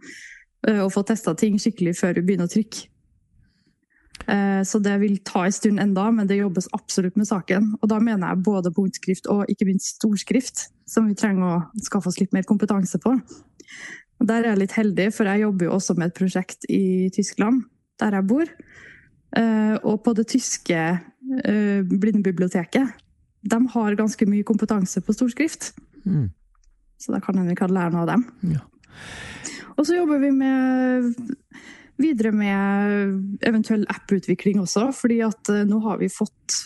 [0.83, 2.89] og få testa ting skikkelig før vi begynner å trykke.
[4.27, 7.75] Eh, Så det vil ta en stund enda, men det jobbes absolutt med saken.
[7.81, 12.09] Og da mener jeg både punktskrift og ikke minst storskrift, som vi trenger å skaffe
[12.09, 13.13] oss litt mer kompetanse på.
[14.19, 17.09] Og der er jeg litt heldig, for jeg jobber jo også med et prosjekt i
[17.13, 17.67] Tyskland,
[17.99, 18.47] der jeg bor.
[19.37, 20.99] Eh, Og på det tyske
[21.45, 22.87] eh, blindebiblioteket,
[23.47, 25.73] de har ganske mye kompetanse på storskrift.
[26.05, 26.31] Mm.
[26.97, 28.25] Så da kan hende vi kan lære noe av dem.
[28.41, 28.63] Ja.
[29.77, 31.13] Og så jobber vi med,
[32.01, 36.61] videre med eventuell app-utvikling også, fordi at eh, nå har vi fått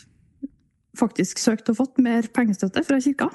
[0.99, 3.29] faktisk søkt og fått mer pengestøtte fra kirka.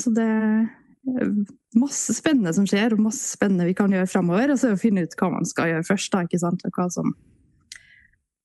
[0.00, 1.28] Så det er
[1.78, 4.52] masse spennende som skjer, og masse spennende vi kan gjøre fremover.
[4.52, 6.64] Og så er det å finne ut hva man skal gjøre først, da, ikke sant?
[6.66, 7.14] og hva som,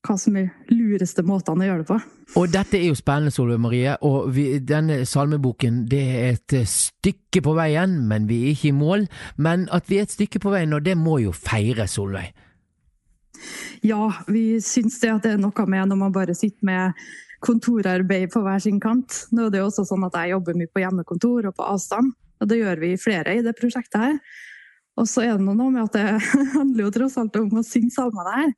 [0.06, 1.98] hva som er lureste måtene å gjøre det på.
[2.40, 6.70] Og dette er jo spennende, Solveig Marie, og vi, denne salmeboken det er et eh,
[6.70, 9.06] stykke på veien, men vi er ikke i mål.
[9.38, 12.32] Men at vi er et stykke på veien, og det må jo feires, Solveig.
[13.86, 17.06] Ja, vi syns det at det er noe med når man bare sitter med
[17.46, 19.26] kontorarbeid på hver sin kant.
[19.36, 22.14] Nå er det jo også sånn at jeg jobber mye på hjemmekontor og på avstand,
[22.42, 24.20] og det gjør vi flere i det prosjektet her.
[24.96, 26.06] Og så er det noe med at det
[26.58, 28.54] handler jo tross alt om å synge salmene her.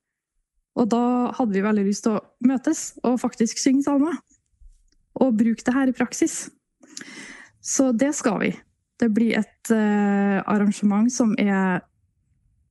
[0.78, 1.04] Og da
[1.38, 4.18] hadde vi veldig lyst til å møtes og faktisk synge salmer.
[5.18, 6.48] Og bruke det her i praksis.
[7.63, 8.52] Så det skal vi.
[8.98, 11.84] Det blir et uh, arrangement som er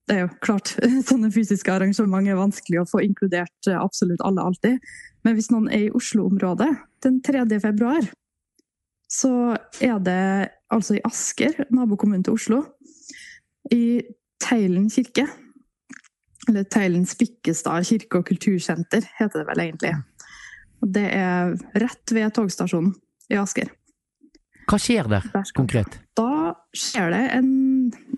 [0.06, 0.70] det er jo klart,
[1.08, 4.78] sånne fysiske arrangement er vanskelig å få inkludert uh, absolutt alle alltid.
[5.26, 6.70] Men hvis noen er i Oslo-området
[7.02, 7.42] den 3.
[7.62, 8.06] februar,
[9.10, 10.22] så er det
[10.72, 12.62] altså i Asker, nabokommunen til Oslo,
[13.74, 14.02] i
[14.42, 15.26] Teilen kirke.
[16.48, 19.96] Eller Teilen Spikkestad kirke- og kultursenter, heter det vel egentlig.
[20.84, 22.94] Og Det er rett ved togstasjonen
[23.32, 23.72] i Asker.
[24.66, 26.00] Hva skjer der konkret?
[26.18, 27.50] Da skjer det en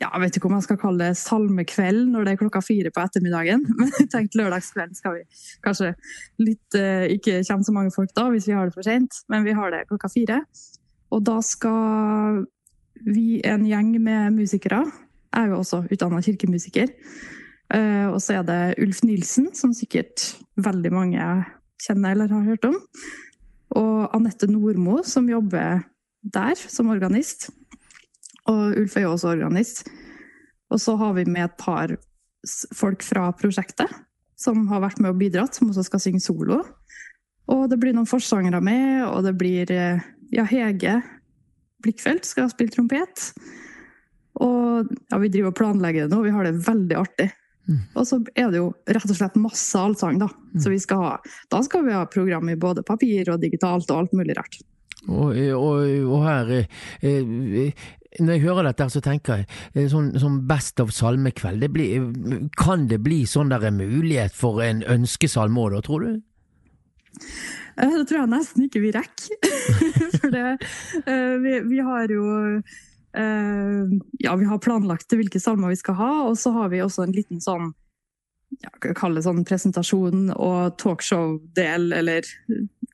[0.01, 2.93] ja, jeg vet ikke om jeg skal kalle det salmekveld når det er klokka fire
[2.95, 3.67] på ettermiddagen.
[3.79, 5.25] Men jeg tenkte lørdagskveld skal vi
[5.65, 5.93] kanskje
[6.41, 9.45] litt eh, Ikke kommer så mange folk da, hvis vi har det for sent, men
[9.45, 10.41] vi har det klokka fire.
[11.13, 12.47] Og da skal
[13.05, 14.83] vi, en gjeng med musikere,
[15.29, 16.89] jeg er jo også utdanna kirkemusiker,
[17.69, 21.25] og så er det Ulf Nilsen, som sikkert veldig mange
[21.85, 22.79] kjenner eller har hørt om,
[23.77, 25.83] og Anette Nordmo, som jobber
[26.25, 27.51] der som organist.
[28.49, 29.85] Og Ulf er jo også organist.
[30.73, 31.93] Og så har vi med et par
[32.77, 33.93] folk fra prosjektet
[34.39, 36.61] som har vært med og bidratt, som også skal synge solo.
[37.49, 40.05] Og det blir noen forsangere med, og det blir eh,
[40.35, 41.01] ja, Hege
[41.83, 43.29] Blikkfelt skal spille trompet.
[44.43, 47.29] Og ja, vi driver og planlegger det nå, vi har det veldig artig.
[47.69, 47.83] Mm.
[48.01, 50.31] Og så er det jo rett og slett masse allsang, da.
[50.55, 50.63] Mm.
[50.65, 51.13] Så vi skal ha,
[51.53, 54.61] da skal vi ha program i både papir og digitalt og alt mulig rart.
[55.09, 57.71] Og, og, og her eh,
[58.19, 61.63] når jeg hører dette, så tenker jeg eh, sånn, sånn Best of salmekveld.
[61.63, 62.09] Det blir,
[62.59, 66.13] kan det bli sånn der en mulighet for en ønskesalme òg, da, tror du?
[67.79, 69.57] Eh, det tror jeg nesten ikke vi rekker.
[70.21, 70.47] for det,
[71.05, 72.25] eh, vi, vi, har jo
[73.13, 77.15] Ja, vi har planlagt hvilke salmer vi skal ha, og så har vi også en
[77.17, 77.71] liten sånn
[78.63, 82.29] ja, kalle det sånn presentasjon og talkshow-del, eller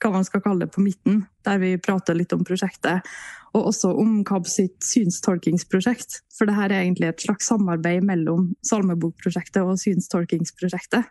[0.02, 3.06] hva man skal kalle det, på midten, der vi prater litt om prosjektet
[3.54, 6.24] og også om KAB sitt synstolkingsprosjekt.
[6.34, 11.06] For det her er egentlig et slags samarbeid mellom Salmebokprosjektet og synstolkingsprosjektet.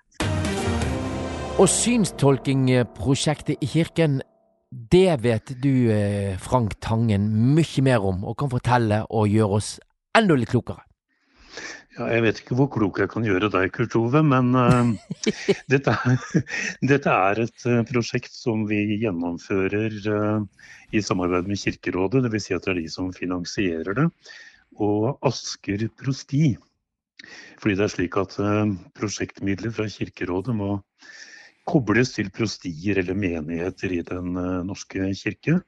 [1.53, 4.19] Og synstolkingprosjektet i kirken,
[4.93, 9.75] det vet du, eh, Frank Tangen, mye mer om, og kan fortelle og gjøre oss
[10.17, 10.83] enda litt klokere.
[11.93, 14.89] Ja, jeg vet ikke hvor klok jeg kan gjøre deg, Kurt Ove, men uh,
[15.73, 15.93] dette,
[16.81, 22.47] dette, er et uh, prosjekt som vi gjennomfører uh, i samarbeid med Kirkerådet, dvs.
[22.47, 24.07] Si at det er de som finansierer det,
[24.81, 26.55] og Asker prosti.
[27.61, 30.79] Fordi det er slik at uh, prosjektmidler fra Kirkerådet må
[31.69, 35.59] kobles til prostier eller menigheter i Den eh, norske kirke.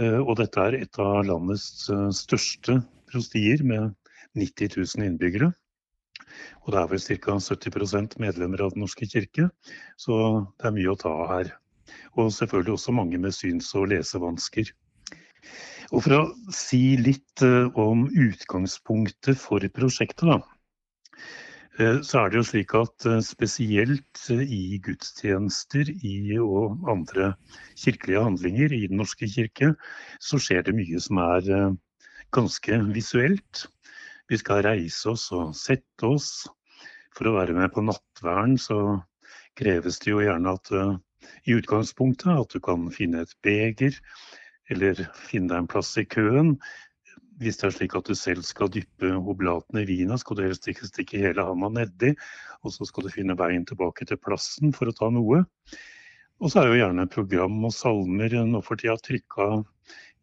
[0.00, 2.80] Eh, og dette er et av landets største
[3.12, 3.92] prostier med
[4.38, 5.52] 90 000 innbyggere.
[6.64, 7.36] Og det er vel ca.
[7.36, 9.50] 70% medlemmer av Den norske kirke,
[10.00, 10.14] så
[10.56, 11.52] det er mye å ta av her
[12.16, 14.72] og selvfølgelig også mange med syns- og lesevansker.
[15.92, 16.22] Og For å
[16.54, 20.58] si litt eh, om utgangspunktet for prosjektet, da, eh,
[21.78, 27.32] så er det jo slik at eh, spesielt i gudstjenester i, og andre
[27.80, 29.72] kirkelige handlinger i Den norske kirke,
[30.20, 31.76] så skjer det mye som er
[32.32, 33.66] ganske visuelt.
[34.28, 36.46] Vi skal reise oss og sette oss.
[37.16, 38.78] For å være med på nattverden så
[39.58, 40.70] kreves det jo gjerne at
[41.44, 42.32] i utgangspunktet.
[42.32, 43.96] At du kan finne et beger,
[44.72, 46.56] eller finne deg en plass i køen.
[47.40, 50.68] Hvis det er slik at du selv skal dyppe oblatene i vina, skal du helst
[50.68, 52.12] ikke stikke hele handa nedi.
[52.62, 55.42] Og så skal du finne veien tilbake til plassen for å ta noe.
[56.42, 59.48] Og så er jo gjerne program og salmer nå for tida trykka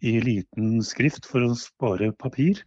[0.05, 2.61] i liten skrift for å spare papir.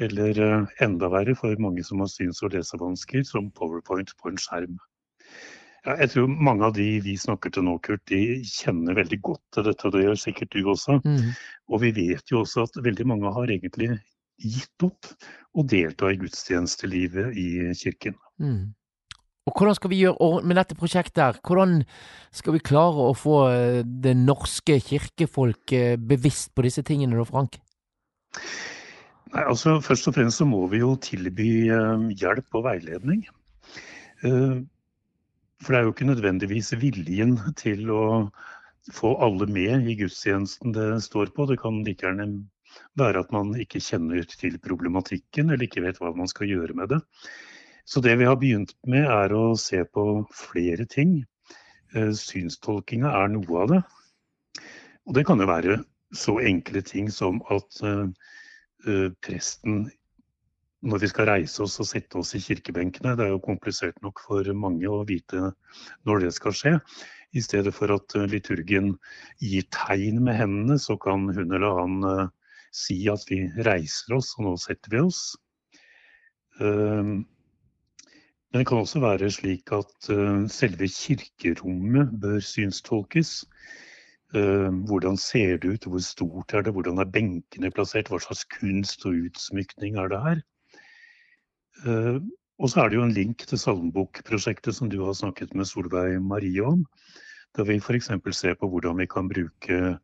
[0.00, 4.40] Eller eh, enda verre for mange som har syns- og lesevansker, som powerpoint på en
[4.40, 4.78] skjerm.
[5.82, 9.42] Ja, jeg tror mange av de vi snakker til nå, Kurt, de kjenner veldig godt
[9.54, 9.88] til dette.
[9.88, 11.00] og Det gjør sikkert du også.
[11.02, 11.32] Mm.
[11.74, 13.90] Og vi vet jo også at veldig mange har egentlig
[14.42, 15.10] gitt opp
[15.58, 18.14] å delta i gudstjenestelivet i kirken.
[18.38, 18.70] Mm.
[19.50, 21.18] Og Hvordan skal vi gjøre med dette prosjektet?
[21.18, 21.38] her?
[21.42, 21.80] Hvordan
[22.30, 27.26] skal vi klare å få eh, det norske kirkefolk eh, bevisst på disse tingene, da,
[27.26, 27.58] Frank?
[29.32, 33.26] Nei, altså Først og fremst så må vi jo tilby eh, hjelp og veiledning.
[35.62, 38.02] For det er jo ikke nødvendigvis viljen til å
[38.90, 41.46] få alle med i gudstjenesten det står på.
[41.46, 42.26] Det kan like gjerne
[42.98, 46.94] være at man ikke kjenner til problematikken eller ikke vet hva man skal gjøre med
[46.94, 47.00] det.
[47.86, 51.20] Så det vi har begynt med er å se på flere ting.
[51.94, 53.80] Eh, synstolkinga er noe av det.
[55.06, 55.80] Og det kan jo være
[56.14, 58.06] så enkle ting som at uh,
[59.24, 59.86] presten
[60.82, 63.14] når vi skal reise oss og sette oss i kirkebenkene.
[63.18, 65.52] Det er jo komplisert nok for mange å vite
[66.08, 66.72] når det skal skje.
[67.32, 68.96] I stedet for at liturgen
[69.40, 72.26] gir tegn med hendene, så kan hun eller han uh,
[72.74, 75.22] si at vi reiser oss, og nå setter vi oss.
[76.60, 77.22] Uh,
[78.52, 83.38] men det kan også være slik at uh, selve kirkerommet bør synstolkes.
[84.34, 88.46] Eh, hvordan ser det ut, hvor stort er det, hvordan er benkene plassert, hva slags
[88.48, 90.38] kunst og utsmykning er det her.
[91.86, 92.18] Eh,
[92.62, 96.20] og så er det jo en link til salmebokprosjektet som du har snakket med Solveig
[96.22, 96.84] Marie om.
[97.56, 98.10] Da vi f.eks.
[98.36, 99.96] ser på hvordan vi kan bruke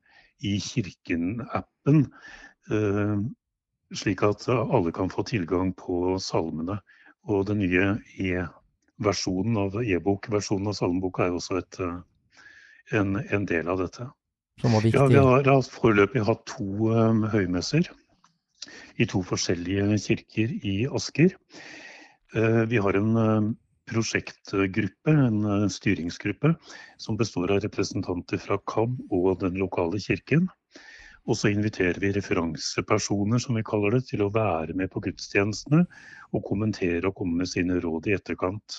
[0.44, 2.06] i Kirken-appen,
[2.72, 3.16] eh,
[3.94, 6.80] slik at alle kan få tilgang på salmene.
[7.28, 11.80] Og den nye e-versjonen av e-bokversjonen av salmeboka er også et,
[12.96, 14.08] en, en del av dette.
[14.58, 17.86] Ja, vi har, har foreløpig hatt to um, høymesser
[18.98, 21.34] i to forskjellige kirker i Asker.
[22.36, 23.48] Uh, vi har en uh,
[23.88, 26.54] prosjektgruppe, en uh, styringsgruppe,
[27.00, 30.48] som består av representanter fra KAB og den lokale kirken.
[31.28, 35.82] Og så inviterer vi referansepersoner, som vi kaller det, til å være med på gudstjenestene
[36.32, 38.78] og kommentere og komme med sine råd i etterkant.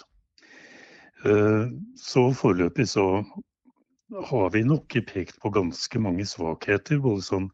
[2.00, 3.04] Så foreløpig så
[4.10, 7.50] har vi nok pekt på ganske mange svakheter, både sånn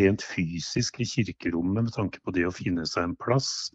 [0.00, 3.70] rent fysisk i kirkerommet med tanke på det å finne seg en plass.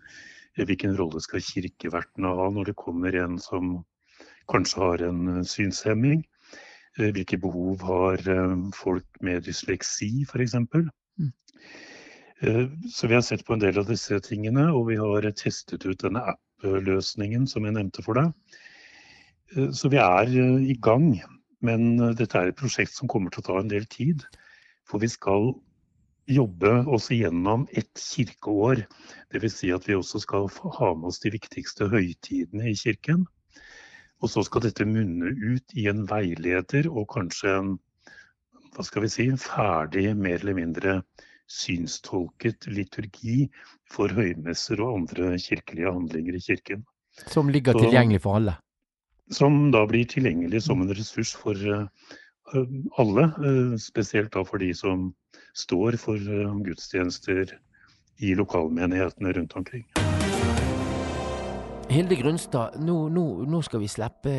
[0.57, 3.77] Hvilken rolle skal kirkevertene ha når det kommer en som
[4.51, 6.25] kanskje har en eh, synshemming?
[6.97, 10.57] Eh, hvilke behov har eh, folk med dysleksi, f.eks.?
[10.57, 11.31] Mm.
[12.93, 16.03] Så vi har sett på en del av disse tingene, og vi har testet ut
[16.03, 18.29] denne app-løsningen som jeg nevnte for deg.
[19.73, 20.29] Så vi er
[20.61, 21.15] i gang.
[21.65, 24.25] Men eh, dette er et prosjekt som kommer til å ta en del tid.
[24.87, 25.51] For vi skal
[26.27, 28.83] jobbe oss igjennom et kirkeår.
[29.33, 29.57] Dvs.
[29.61, 33.25] Si at vi også skal ha med oss de viktigste høytidene i kirken.
[34.23, 37.75] Og så skal dette munne ut i en veileder og kanskje en
[38.75, 40.91] hva skal vi si, ferdig, mer eller mindre
[41.49, 43.47] synstolket liturgi
[43.89, 46.83] for høymesser og andre kirkelige handlinger i kirken.
[47.25, 48.57] Som ligger tilgjengelig for alle?
[49.33, 51.85] Som da blir tilgjengelig som en ressurs for eh,
[53.01, 53.29] alle.
[53.43, 55.09] Eh, spesielt da for de som
[55.57, 57.55] står for eh, gudstjenester
[58.23, 59.85] i lokalmenighetene rundt omkring.
[61.87, 64.31] Hilde Grunstad, nå, nå, nå skal vi slippe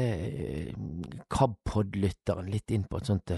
[1.33, 3.33] KABpod-lytteren litt inn på et sånt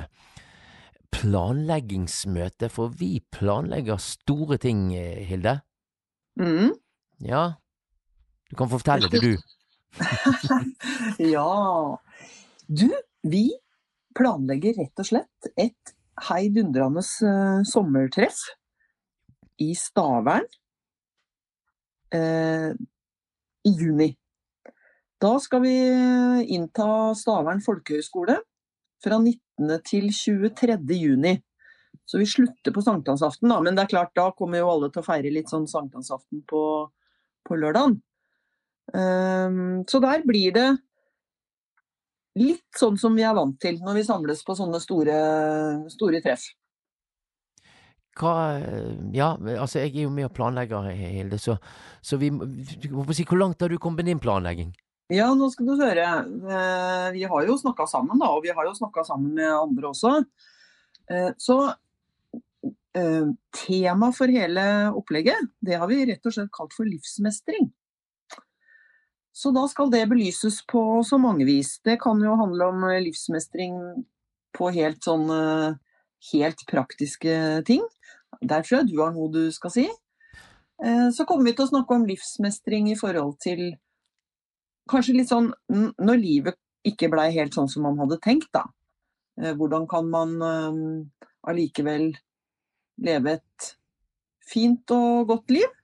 [1.15, 4.89] planleggingsmøte, for vi planlegger store ting,
[5.29, 5.61] Hilde.
[6.41, 6.75] Mm.
[7.23, 7.45] Ja,
[8.51, 9.37] du kan fortelle det, du.
[11.18, 12.01] ja.
[12.66, 12.88] Du,
[13.22, 13.45] vi
[14.18, 15.95] planlegger rett og slett et
[16.28, 18.43] heidundrende uh, sommertreff
[19.61, 20.47] i Stavern
[22.14, 22.72] uh,
[23.66, 24.12] i juni.
[25.20, 25.74] Da skal vi
[26.55, 28.38] innta Stavern folkehøgskole
[29.05, 29.76] fra 19.
[29.84, 30.78] til 23.
[30.97, 31.34] juni.
[32.09, 33.61] Så vi slutter på sankthansaften, da.
[33.62, 36.62] Men det er klart, da kommer jo alle til å feire litt sånn sankthansaften på,
[37.47, 38.01] på lørdagen.
[38.95, 40.68] Ehm, så der blir det
[42.38, 45.20] litt sånn som vi er vant til når vi samles på sånne store,
[45.93, 46.47] store treff.
[48.20, 48.34] Hva
[49.14, 51.57] Ja, altså jeg er jo med og planlegger, Hilde, så,
[52.03, 52.30] så vi
[53.14, 54.72] si, Hvor langt har du kommet med din planlegging?
[55.11, 56.07] Ja, nå skal du høre.
[56.55, 59.91] Eh, vi har jo snakka sammen, da, og vi har jo snakka sammen med andre
[59.91, 60.12] også.
[61.11, 61.57] Eh, så
[62.95, 63.32] eh,
[63.64, 64.62] tema for hele
[64.95, 67.72] opplegget, det har vi rett og slett kalt for livsmestring.
[69.41, 71.78] Så da skal det belyses på så mange vis.
[71.84, 73.78] Det kan jo handle om eh, livsmestring
[74.57, 75.30] på helt sånn
[76.32, 77.34] helt praktiske
[77.64, 77.84] ting.
[78.41, 79.86] Der tror jeg du har noe du skal si.
[80.84, 83.62] Eh, så kommer vi til å snakke om livsmestring i forhold til
[84.91, 88.64] kanskje litt sånn når livet ikke blei helt sånn som man hadde tenkt, da.
[89.41, 90.36] Eh, hvordan kan man
[91.49, 92.11] allikevel
[93.01, 93.68] leve et
[94.45, 95.80] fint og godt liv?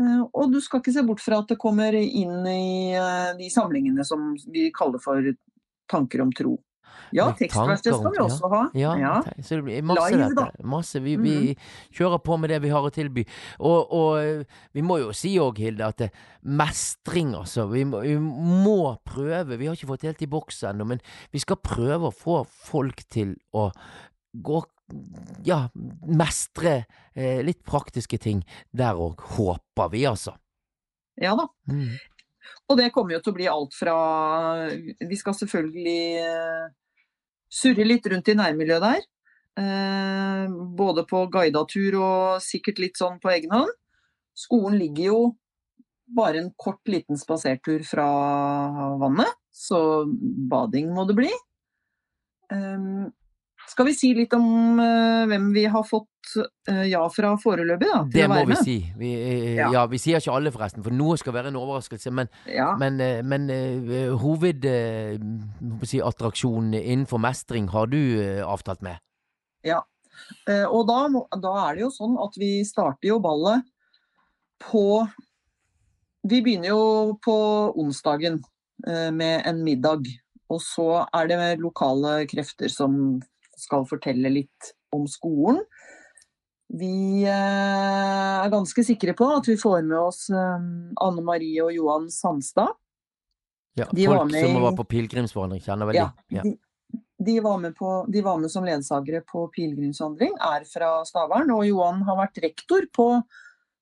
[0.00, 3.48] Eh, og du skal ikke se bort fra at det kommer inn i eh, de
[3.52, 5.32] samlingene som vi kaller for
[5.90, 6.56] tanker om tro.
[7.12, 8.60] Ja, tekstverksted skal vi også ha.
[8.76, 9.14] Ja, ja.
[9.44, 10.46] så det blir masse Live, da.
[10.64, 11.00] Masse.
[11.04, 11.64] Vi, vi, mm.
[11.98, 13.24] kjører på med det vi har å tilby.
[13.60, 16.10] Og, og eh, vi må jo si òg, Hilde, at det,
[16.42, 17.66] mestring, altså.
[17.72, 19.58] Vi må, vi må, prøve.
[19.60, 23.04] Vi har ikke fått helt i boks ennå, men vi skal prøve å få folk
[23.12, 23.68] til å
[24.32, 24.62] gå
[25.44, 25.66] ja,
[26.08, 30.34] mestre eh, litt praktiske ting der òg, håper vi, altså.
[31.20, 31.48] Ja da.
[31.70, 31.96] Mm.
[32.70, 33.96] Og det kommer jo til å bli alt fra
[34.72, 36.66] Vi skal selvfølgelig eh,
[37.52, 39.06] surre litt rundt i nærmiljøet der.
[39.62, 43.72] Eh, både på guida tur og sikkert litt sånn på egen hånd.
[44.38, 45.22] Skolen ligger jo
[46.16, 48.06] bare en kort, liten spasertur fra
[49.00, 50.04] vannet, så
[50.50, 51.30] bading må det bli.
[52.52, 53.12] Um,
[53.70, 56.08] skal vi si litt om uh, hvem vi har fått
[56.68, 58.06] uh, ja fra foreløpig, da?
[58.12, 58.92] Det må vi si.
[58.98, 59.68] Vi, uh, ja.
[59.76, 59.82] ja.
[59.90, 62.10] Vi sier ikke alle, forresten, for noe skal være en overraskelse.
[62.14, 62.70] Men, ja.
[62.80, 62.94] men,
[63.28, 63.42] men
[64.20, 68.02] hovedattraksjonen innenfor mestring har du
[68.44, 68.96] avtalt med?
[69.66, 69.80] Ja.
[70.68, 71.08] Og da,
[71.40, 73.62] da er det jo sånn at vi starter jo ballet
[74.62, 75.06] på
[76.28, 77.36] Vi begynner jo på
[77.80, 78.42] onsdagen
[78.86, 80.02] med en middag.
[80.52, 83.22] Og så er det lokale krefter som
[83.62, 85.62] skal fortelle litt om skolen.
[86.72, 90.68] Vi eh, er ganske sikre på at vi får med oss eh,
[91.04, 92.72] Anne Marie og Johan Sandstad.
[93.76, 96.36] Ja, De var folk med som var på pilegrimsvandring, kjenner vel Ja, de.
[96.36, 96.42] Ja.
[96.44, 96.56] de,
[97.24, 101.52] de, var med på, de var med som ledsagere på pilegrimsvandring, er fra Stavern.
[101.54, 103.08] Og Johan har vært rektor på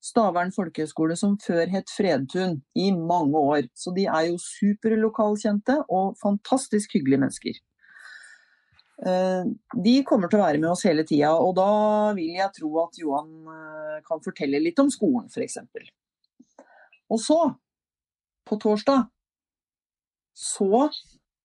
[0.03, 3.66] Stavern folkehøgskole, som før het Fredtun, i mange år.
[3.76, 7.59] Så de er jo superlokalkjente og fantastisk hyggelige mennesker.
[9.07, 9.44] Eh,
[9.84, 11.70] De kommer til å være med oss hele tida, og da
[12.16, 15.59] vil jeg tro at Johan eh, kan fortelle litt om skolen, f.eks.
[17.11, 17.38] Og så,
[18.46, 19.09] på torsdag,
[20.36, 20.86] så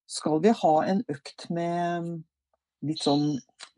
[0.05, 2.11] skal vi ha en økt med
[2.85, 3.31] litt sånn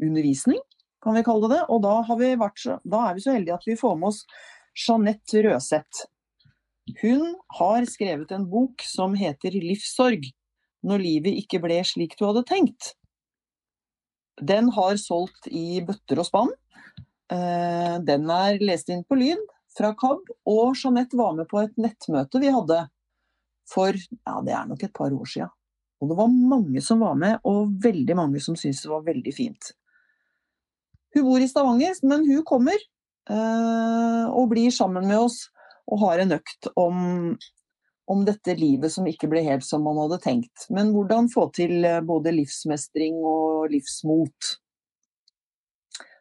[0.04, 0.60] undervisning,
[1.04, 1.64] kan vi kalle det.
[1.72, 4.24] Og da, vært da er vi så heldige at vi får med oss
[4.78, 6.06] Jeanette Røseth.
[7.02, 10.30] Hun har skrevet en bok som heter 'Livssorg
[10.88, 12.94] når livet ikke ble slik du hadde tenkt'.
[14.42, 16.52] Den har solgt i bøtter og spann.
[17.32, 19.42] Eh, Den er lest inn på lyd
[19.78, 22.86] fra KAB, og Jeanette var med på et nettmøte vi hadde
[23.68, 25.52] for ja, det er nok et par år siden.
[26.02, 29.34] Og det var mange som var med, og veldig mange som syntes det var veldig
[29.34, 29.72] fint.
[31.16, 35.48] Hun bor i Stavanger, men hun kommer eh, og blir sammen med oss
[35.88, 36.98] og har en økt om,
[38.08, 40.68] om dette livet som ikke ble helt som man hadde tenkt.
[40.74, 44.54] Men hvordan få til eh, både livsmestring og livsmot.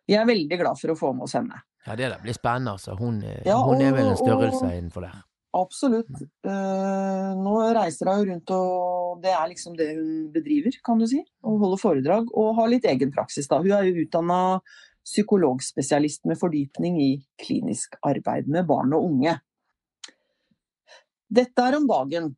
[0.06, 1.62] Vi er veldig glad for å få med oss henne.
[1.86, 2.96] Ja, det der blir spennende, altså.
[2.98, 5.22] Hun, ja, og, hun er vel en størrelse og- innenfor der.
[5.56, 6.10] Absolutt.
[6.44, 11.22] Uh, nå reiser hun rundt, og det er liksom det hun bedriver, kan du si.
[11.40, 13.62] Å holde foredrag og ha litt egen praksis, da.
[13.62, 14.58] Hun er jo utdanna
[15.06, 17.10] psykologspesialist med fordypning i
[17.40, 19.38] klinisk arbeid med barn og unge.
[21.26, 22.34] Dette er om dagen.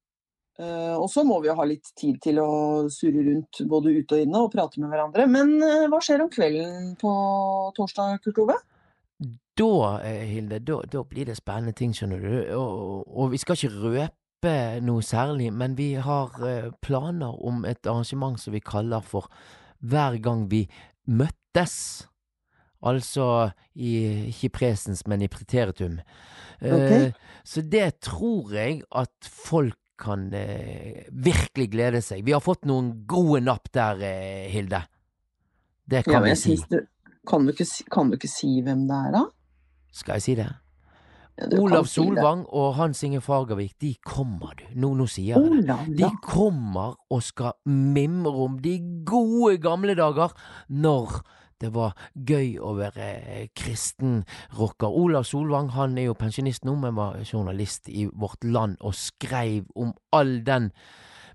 [0.59, 2.51] Eh, og så må vi jo ha litt tid til å
[2.91, 5.29] surre rundt både ute og inne og prate med hverandre.
[5.31, 7.13] Men eh, hva skjer om kvelden på
[7.77, 8.57] torsdag, Kurt Ove?
[9.59, 9.71] Da,
[10.07, 12.35] eh, Hilde, da, da blir det spennende ting, skjønner du.
[12.59, 16.35] Og, og vi skal ikke røpe noe særlig, men vi har
[16.83, 19.31] planer om et arrangement som vi kaller for
[19.79, 20.65] Hver gang vi
[21.07, 21.75] møttes.
[22.87, 25.99] Altså i, ikke i presens, men i preteritum.
[26.63, 27.11] Okay.
[27.47, 32.23] Så det tror jeg at folk kan eh, virkelig glede seg.
[32.27, 34.85] Vi har fått noen gode napp der, eh, Hilde.
[35.89, 36.57] Det kan Ja, vi si.
[36.57, 36.87] synes
[37.29, 39.25] Kan du, ikke, kan du ikke si hvem det er, da?
[39.93, 40.47] Skal jeg si det?
[41.39, 44.65] Ja, Olav Solvang si og Hans Inge Fagervik, de kommer, du.
[44.75, 45.99] Nå, nå sier jeg det.
[45.99, 50.33] De kommer og skal mimre om de gode gamle dager
[50.69, 51.21] når
[51.61, 54.23] det var gøy å være kristen
[54.59, 54.89] rocker.
[54.89, 59.67] Olav Solvang han er jo pensjonist nå, men var journalist i Vårt Land og skreiv
[59.75, 60.73] om all den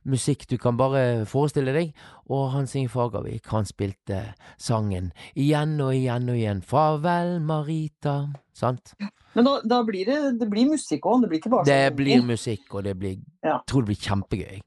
[0.04, 1.94] musikk du kan bare forestille deg.
[2.32, 4.22] Og Hans Inge Fagervik, han spilte
[4.60, 6.64] sangen igjen og igjen og igjen.
[6.68, 8.18] Farvel, Marita.
[8.56, 8.94] Sant?
[9.34, 11.98] Men da, da blir det, det blir musikk òg, det blir ikke bare Det sånn
[11.98, 13.58] blir musikk, og det blir Ja.
[13.68, 14.62] tror det blir kjempegøy.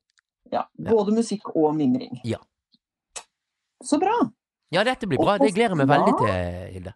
[0.52, 2.20] Ja, både musikk og mimring.
[2.24, 2.38] Ja.
[3.84, 4.14] Så bra.
[4.74, 5.36] Ja, dette blir bra.
[5.38, 6.94] på- Det gleder jeg meg veldig til, Hilde.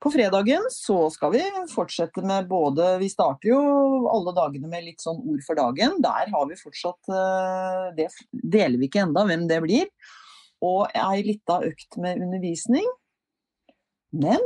[0.00, 4.98] På fredagen så skal vi fortsette med både Vi starter jo alle dagene med litt
[5.04, 6.00] sånn ord for dagen.
[6.00, 9.86] Der har vi fortsatt eh, Det deler vi ikke enda hvem det blir.
[10.62, 12.86] Og ei lita økt med undervisning.
[14.12, 14.40] Men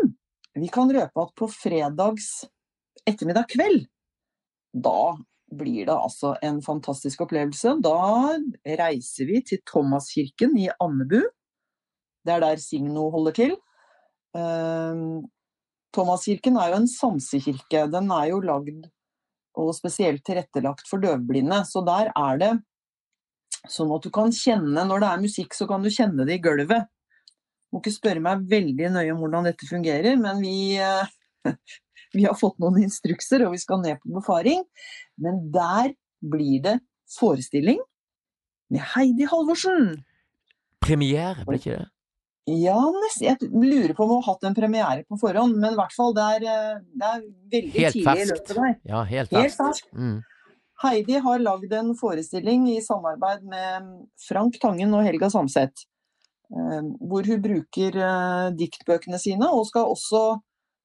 [0.55, 2.45] vi kan røpe at på fredags
[3.07, 3.87] ettermiddag kveld,
[4.75, 5.17] da
[5.55, 7.81] blir det altså en fantastisk opplevelse.
[7.81, 8.37] Da
[8.67, 11.23] reiser vi til Thomaskirken i Andebu.
[12.25, 13.57] Det er der Signo holder til.
[14.35, 15.25] Um,
[15.95, 17.87] Thomaskirken er jo en sansekirke.
[17.93, 18.89] Den er jo lagd
[19.61, 21.61] og spesielt tilrettelagt for døvblinde.
[21.69, 22.53] Så der er det
[23.71, 26.43] sånn at du kan kjenne Når det er musikk, så kan du kjenne det i
[26.43, 26.89] gulvet.
[27.73, 31.49] Må ikke spørre meg veldig nøye om hvordan dette fungerer, men vi, eh,
[32.17, 34.63] vi har fått noen instrukser, og vi skal ned på befaring.
[35.19, 35.95] Men der
[36.25, 36.77] blir det
[37.17, 37.81] forestilling
[38.73, 40.05] med Heidi Halvorsen.
[40.85, 41.89] Premiere, blir ikke det?
[42.47, 42.77] Ja,
[43.25, 46.13] jeg lurer på om hun har hatt en premiere på forhånd, men i hvert fall
[46.13, 47.23] det er, eh, det er
[47.55, 48.33] veldig Helt tidlig i ferskt.
[48.35, 48.75] løpet der.
[48.91, 49.87] Ja, helt Helt ferskt.
[49.89, 49.95] ferskt.
[49.97, 50.19] Mm.
[50.83, 53.89] Heidi har lagd en forestilling i samarbeid med
[54.29, 55.87] Frank Tangen og Helga Samset.
[56.53, 60.41] eh, Hvor hun bruker eh, diktbøkene sine, og skal også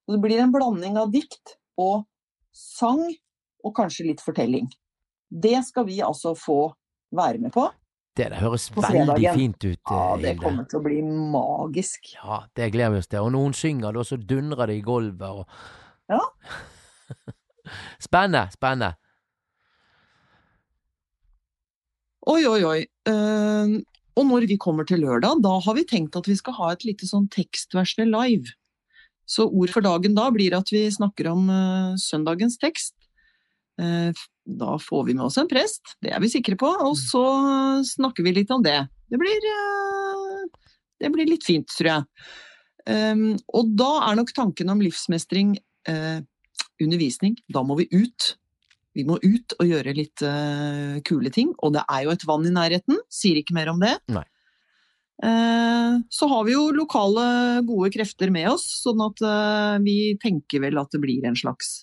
[0.08, 2.06] Det blir en blanding av dikt og
[2.52, 3.04] sang,
[3.62, 4.66] og kanskje litt fortelling.
[5.30, 6.72] Det skal vi altså få
[7.12, 7.68] være med på.
[8.18, 10.42] Det, det høres veldig fint ut, Ja, det Hilde.
[10.42, 12.10] kommer til å bli magisk.
[12.16, 13.22] Ja, det gleder vi oss til.
[13.22, 15.46] Og når hun synger, da, så dundrer det i gulvet og
[16.10, 16.24] Ja.
[18.02, 18.96] Spennende, spennende.
[22.28, 22.80] Oi, oi, oi.
[23.08, 23.78] Uh,
[24.18, 26.84] og når vi kommer til lørdag, da har vi tenkt at vi skal ha et
[26.84, 28.50] lite sånn tekstversle live.
[29.30, 32.96] Så ord for dagen da blir at vi snakker om uh, søndagens tekst.
[33.80, 34.12] Eh,
[34.44, 37.22] da får vi med oss en prest, det er vi sikre på, og så
[37.86, 38.78] snakker vi litt om det.
[39.10, 40.64] Det blir, eh,
[41.00, 42.04] det blir litt fint, tror jeg.
[42.90, 45.52] Um, og da er nok tanken om livsmestring
[45.86, 46.20] eh,
[46.82, 47.36] undervisning.
[47.52, 48.34] Da må vi ut.
[48.96, 50.24] Vi må ut og gjøre litt
[51.06, 51.52] kule ting.
[51.62, 53.92] Og det er jo et vann i nærheten, sier ikke mer om det.
[54.10, 54.24] Nei.
[56.10, 59.20] Så har vi jo lokale gode krefter med oss, sånn at
[59.84, 61.82] vi tenker vel at det blir en slags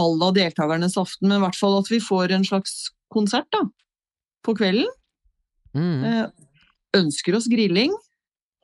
[0.00, 3.64] à la deltakernes aften, men i hvert fall at vi får en slags konsert da,
[4.46, 4.88] på kvelden.
[5.76, 6.04] Mm.
[6.06, 6.24] Eh,
[7.00, 7.94] ønsker oss grilling.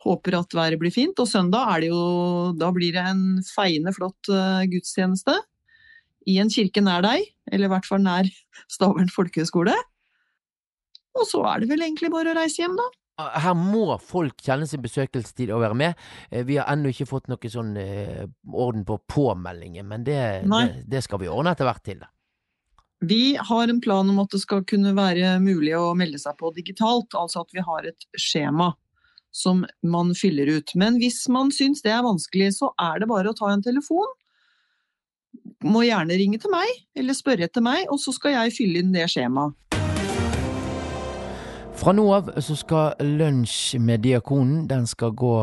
[0.07, 1.19] Håper at været blir fint.
[1.23, 5.35] Og søndag er det jo Da blir det en feiende flott uh, gudstjeneste.
[6.27, 8.29] I en kirke nær deg, eller i hvert fall nær
[8.75, 9.75] Stavern folkehøgskole.
[11.17, 12.87] Og så er det vel egentlig bare å reise hjem, da.
[13.17, 16.03] Her må folk kjenne sin besøkelsestid og være med.
[16.31, 20.85] Eh, Vi har ennå ikke fått noe sånn eh, orden på påmeldingen, men det, det,
[20.85, 22.05] det skal vi ordne etter hvert til.
[23.01, 26.53] Vi har en plan om at det skal kunne være mulig å melde seg på
[26.57, 28.75] digitalt, altså at vi har et skjema
[29.37, 30.73] som man fyller ut.
[30.81, 34.09] Men hvis man syns det er vanskelig, så er det bare å ta en telefon.
[35.65, 38.97] Må gjerne ringe til meg, eller spørre etter meg, og så skal jeg fylle inn
[38.97, 39.57] det skjemaet.
[41.77, 45.35] Fra nå av så skal lunsj med diakonen den skal gå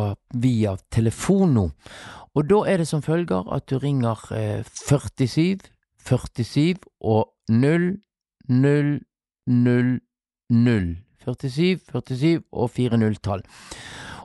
[0.41, 1.65] via telefon nå.
[2.34, 5.61] Og da er det som følger at du ringer eh, 47
[6.03, 7.86] 47 og 0
[8.49, 8.99] 0
[9.47, 9.93] 0
[10.49, 10.89] 0.
[11.23, 13.45] 47 47 og 40-tall.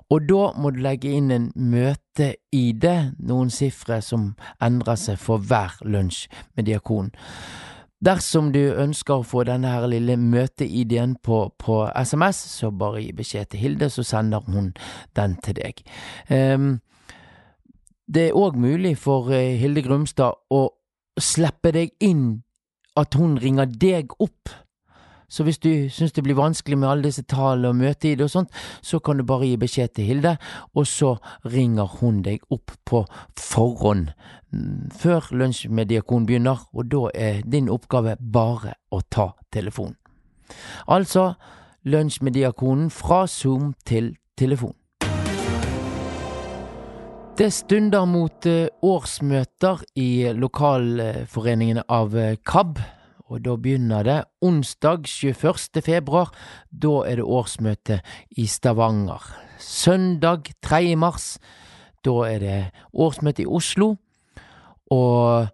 [0.09, 2.87] Og da må du legge inn en møte-ID,
[3.29, 4.31] noen sifre som
[4.65, 6.25] endrer seg for hver lunsj
[6.57, 7.13] med diakon.
[8.05, 13.15] Dersom du ønsker å få denne her lille møte-ID-en på, på SMS, så bare gi
[13.19, 14.71] beskjed til Hilde, så sender hun
[15.19, 15.83] den til deg.
[16.31, 16.77] Um,
[18.07, 20.63] det er òg mulig for eh, Hilde Grumstad å
[21.19, 22.41] slippe deg inn
[22.99, 24.55] at hun ringer deg opp.
[25.29, 28.55] Så hvis du syns det blir vanskelig med alle disse tallene og møte-ID og sånt,
[28.81, 30.39] så kan du bare gi beskjed til Hilde,
[30.73, 33.03] og så ringer hun deg opp på
[33.37, 34.15] forhånd
[34.95, 39.97] før lunsj med diakon begynner, og da er din oppgave bare å ta telefonen.
[40.89, 41.35] Altså
[41.85, 44.75] lunsj med diakonen fra Zoom til telefon.
[47.39, 52.81] Det stunder mot eh, årsmøter i lokalforeningene av eh, KAB,
[53.29, 55.79] og da begynner det onsdag 21.
[55.87, 56.33] februar.
[56.73, 58.01] Da er det årsmøte
[58.35, 59.23] i Stavanger.
[59.63, 60.97] Søndag 3.
[60.99, 61.37] mars,
[62.03, 62.59] da er det
[62.91, 63.93] årsmøte i Oslo.
[64.95, 65.49] Og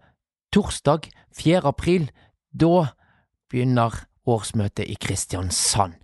[0.55, 1.65] torsdag 4.
[1.67, 2.11] april,
[2.53, 2.87] da
[3.51, 5.99] begynner årsmøtet i Kristiansand.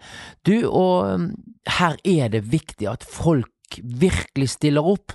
[0.47, 1.31] Du, og um,
[1.78, 5.14] her er det viktig at folk virkelig stiller opp.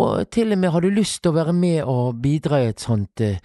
[0.00, 2.80] Og til og med har du lyst til å være med og bidra i et
[2.80, 3.42] sånt eh,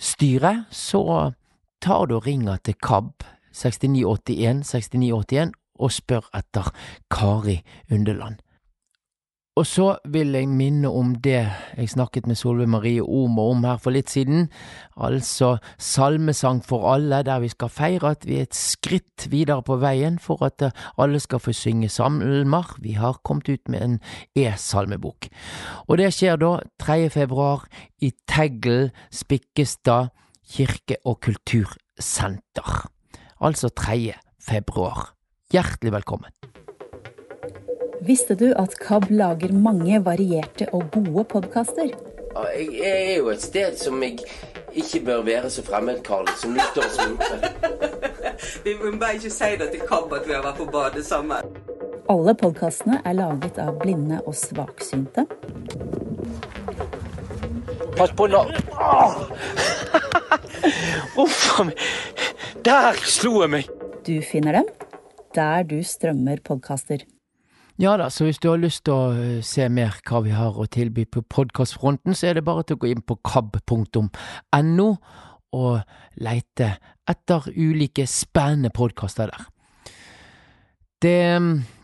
[0.00, 1.30] styre, så
[1.84, 3.22] tar du og ringer til KAB
[3.54, 6.70] 6981 6981 og spør etter
[7.12, 7.60] Kari
[7.92, 8.40] Undeland.
[9.54, 11.44] Og så vil jeg minne om det
[11.76, 14.48] jeg snakket med Solveig Marie Omo om her for litt siden,
[14.98, 19.76] altså Salmesang for alle, der vi skal feire at vi er et skritt videre på
[19.78, 22.74] veien for at eh, alle skal få synge salmer.
[22.82, 23.94] Vi har kommet ut med en
[24.34, 25.30] e-salmebok.
[25.86, 27.06] Og det skjer da 3.
[27.14, 27.68] februar
[28.02, 30.10] i Teggel, Spikkestad
[30.50, 32.88] kirke- og kultursenter.
[33.38, 34.18] Altså 3.
[34.42, 35.14] februar.
[35.54, 36.53] Hjertelig velkommen.
[38.04, 41.88] Visste du at KAB lager mange varierte og gode podkaster?
[42.58, 44.18] Jeg er jo et sted som jeg
[44.74, 47.48] ikke bør være så fremmedkarlig som nyttårsvinter.
[48.64, 51.36] Vi må bare ikke si det til KAB at vi har vært på badet sammen.
[52.10, 55.26] Alle podkastene er laget av blinde og svaksynte.
[57.96, 58.42] Pass på nå.
[61.24, 61.76] Uff a meg.
[62.66, 63.64] Der slo jeg meg.
[64.04, 64.68] Du finner dem
[65.34, 66.98] der du strømmer podkaster.
[67.74, 70.54] Ja da, så hvis du har lyst til å eh, se mer hva vi har
[70.54, 74.86] å tilby på podkastfronten, så er det bare til å gå inn på kab.no
[75.54, 75.80] og
[76.22, 76.68] leite
[77.10, 79.50] etter ulike spennende podkaster der.
[81.02, 81.18] Det,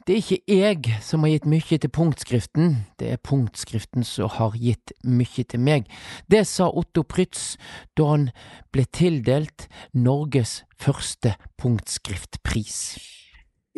[0.06, 4.54] det er ikke jeg som har gitt mye til punktskriften, det er punktskriften som har
[4.62, 5.90] gitt mye til meg.
[6.30, 7.56] Det sa Otto Prytz
[7.98, 8.30] da han
[8.70, 13.19] ble tildelt Norges første punktskriftpris.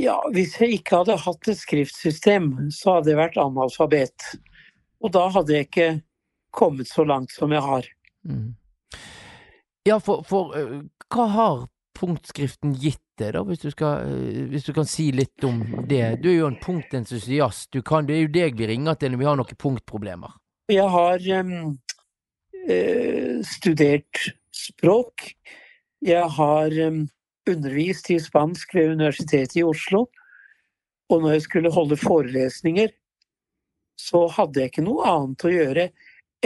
[0.00, 4.32] Ja, hvis jeg ikke hadde hatt et skriftsystem, så hadde jeg vært analfabet.
[5.04, 5.90] Og da hadde jeg ikke
[6.54, 7.88] kommet så langt som jeg har.
[8.24, 8.54] Mm.
[9.88, 10.80] Ja, for, for uh,
[11.12, 11.64] hva har
[11.98, 16.22] punktskriften gitt deg, da, hvis du, skal, uh, hvis du kan si litt om det?
[16.22, 17.68] Du er jo en punktentusiast.
[17.74, 20.38] Du kan, det er jo deg vi ringer til når vi har noen punktproblemer.
[20.72, 21.74] Jeg har um,
[23.44, 24.22] studert
[24.54, 25.34] språk.
[26.06, 27.02] Jeg har um,
[27.50, 30.06] undervist i spansk ved Universitetet i Oslo.
[31.10, 32.92] Og når jeg skulle holde forelesninger,
[33.98, 35.88] så hadde jeg ikke noe annet å gjøre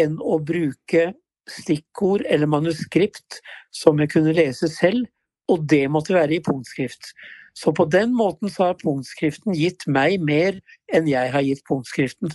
[0.01, 1.11] enn å bruke
[1.51, 3.41] stikkord eller manuskript
[3.75, 5.07] som jeg kunne lese selv,
[5.47, 7.13] og det måtte være i punktskrift.
[7.57, 10.59] Så på den måten så har punktskriften gitt meg mer
[10.93, 12.35] enn jeg har gitt punktskriften.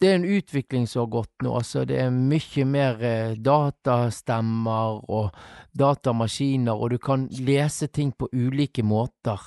[0.00, 1.52] Det er en utvikling som har gått nå.
[1.58, 5.34] altså Det er mye mer eh, datastemmer og
[5.76, 9.44] datamaskiner, og du kan lese ting på ulike måter.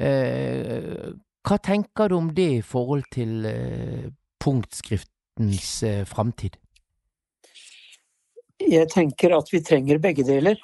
[0.00, 1.12] Eh,
[1.44, 4.06] hva tenker du om det i forhold til eh,
[4.40, 6.56] punktskriftens eh, framtid?
[8.64, 10.56] Jeg tenker at vi trenger begge deler.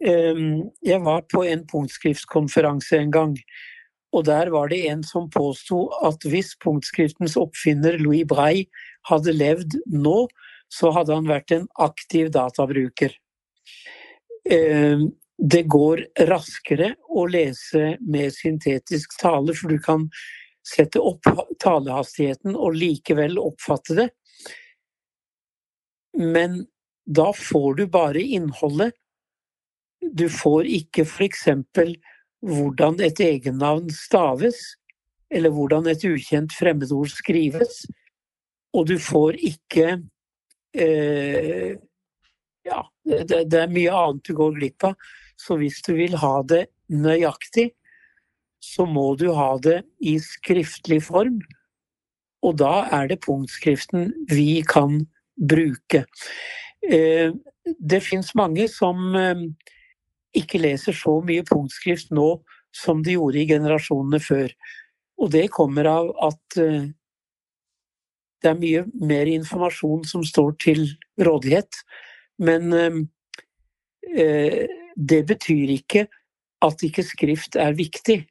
[0.00, 3.34] Um, jeg var på en punktskriftskonferanse en gang,
[4.10, 8.64] og der var det en som påsto at hvis punktskriftens oppfinner Louis Brey
[9.08, 10.26] hadde levd nå,
[10.70, 13.14] så hadde han vært en aktiv databruker.
[14.50, 20.08] Um, det går raskere å lese med syntetisk tale, for du kan
[20.66, 21.24] sette opp
[21.62, 24.08] talehastigheten og likevel oppfatte det.
[26.18, 26.64] Men
[27.06, 28.92] da får du bare innholdet.
[30.00, 31.46] Du får ikke f.eks.
[32.46, 34.60] hvordan et egennavn staves,
[35.30, 37.84] eller hvordan et ukjent fremmedord skrives.
[38.74, 40.00] Og du får ikke
[40.74, 41.78] eh,
[42.66, 45.08] Ja, det, det, er mye annet du går glipp av.
[45.40, 47.70] Så hvis du vil ha det nøyaktig,
[48.60, 51.40] så må du ha det i skriftlig form.
[52.44, 55.00] Og da er det punktskriften vi kan
[55.40, 56.04] bruke.
[56.84, 57.32] Eh,
[57.64, 59.42] det fins mange som eh,
[60.36, 62.28] ikke leser så mye punktskrift nå
[62.76, 64.52] som de gjorde i generasjonene før.
[65.20, 66.90] Og det kommer av at eh,
[68.40, 70.86] det er mye mer informasjon som står til
[71.20, 71.82] rådighet.
[72.40, 72.72] Men
[74.96, 76.06] det betyr ikke
[76.64, 78.22] at ikke skrift er viktig.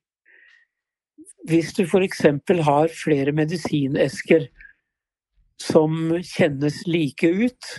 [1.50, 2.26] Hvis du f.eks.
[2.66, 4.48] har flere medisinesker
[5.62, 5.94] som
[6.24, 7.70] kjennes like ut,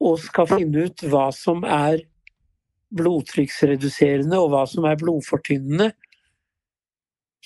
[0.00, 2.02] og skal finne ut hva som er
[2.94, 5.90] blodtrykksreduserende og hva som er blodfortynnende,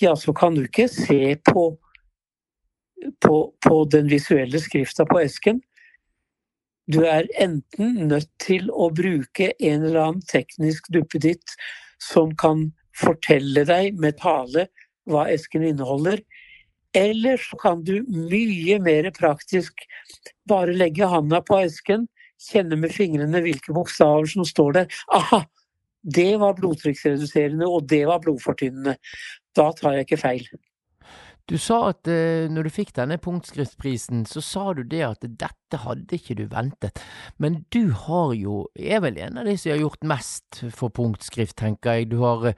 [0.01, 1.65] ja, så kan du ikke se på,
[3.21, 3.35] på,
[3.65, 5.61] på den visuelle skrifta på esken.
[6.91, 11.53] Du er enten nødt til å bruke en eller annen teknisk duppeditt
[12.01, 14.67] som kan fortelle deg med tale
[15.09, 16.19] hva esken inneholder,
[16.97, 19.85] eller så kan du mye mer praktisk
[20.49, 22.09] bare legge handa på esken,
[22.41, 24.99] kjenne med fingrene hvilke bokstaver som står der.
[25.13, 25.43] Aha!
[26.01, 28.95] Det var blodtrykksreduserende, og det var blodfortynnende.
[29.55, 30.47] Da tar jeg ikke feil.
[31.49, 35.79] Du sa at uh, når du fikk denne punktskriftprisen, så sa du det at dette
[35.83, 37.01] hadde ikke du ventet.
[37.41, 41.57] Men du har jo, er vel en av de som har gjort mest for punktskrift,
[41.59, 42.11] tenker jeg.
[42.13, 42.55] Du har uh,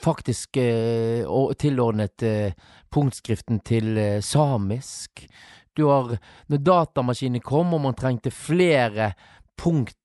[0.00, 2.24] faktisk uh, tilordnet
[2.94, 5.26] punktskriften til samisk.
[5.74, 6.16] Du har,
[6.48, 9.12] når datamaskinen kom og man trengte flere
[9.60, 9.98] punkt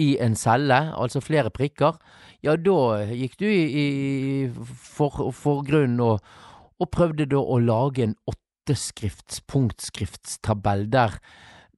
[0.00, 1.98] i en celle, altså flere prikker,
[2.42, 3.86] ja, da gikk du i, i
[4.74, 6.24] for, og
[6.80, 11.18] og prøvde da å lage en åtteskrifts punktskriftstabell der,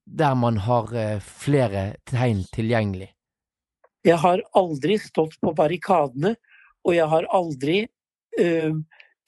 [0.05, 3.09] der man har eh, flere tegn tilgjengelig.
[4.03, 6.35] Jeg har aldri stått på barrikadene,
[6.83, 7.77] og jeg har aldri
[8.35, 8.73] uh,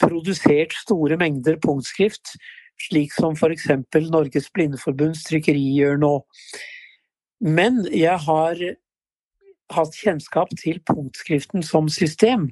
[0.03, 2.33] produsert store mengder punktskrift,
[2.81, 3.69] slik som f.eks.
[4.09, 6.13] Norges Blindeforbunds trykkeri gjør nå.
[7.43, 8.61] Men jeg har
[9.73, 12.49] hatt kjennskap til punktskriften som system.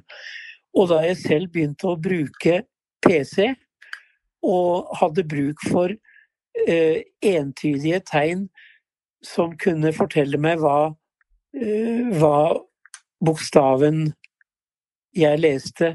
[0.74, 2.62] Og da jeg selv begynte å bruke
[3.04, 3.52] PC
[4.44, 5.92] og hadde bruk for
[6.66, 8.48] eh, entydige tegn
[9.24, 10.92] som kunne fortelle meg hva,
[11.56, 12.58] eh, hva
[13.24, 14.10] bokstaven
[15.14, 15.94] jeg leste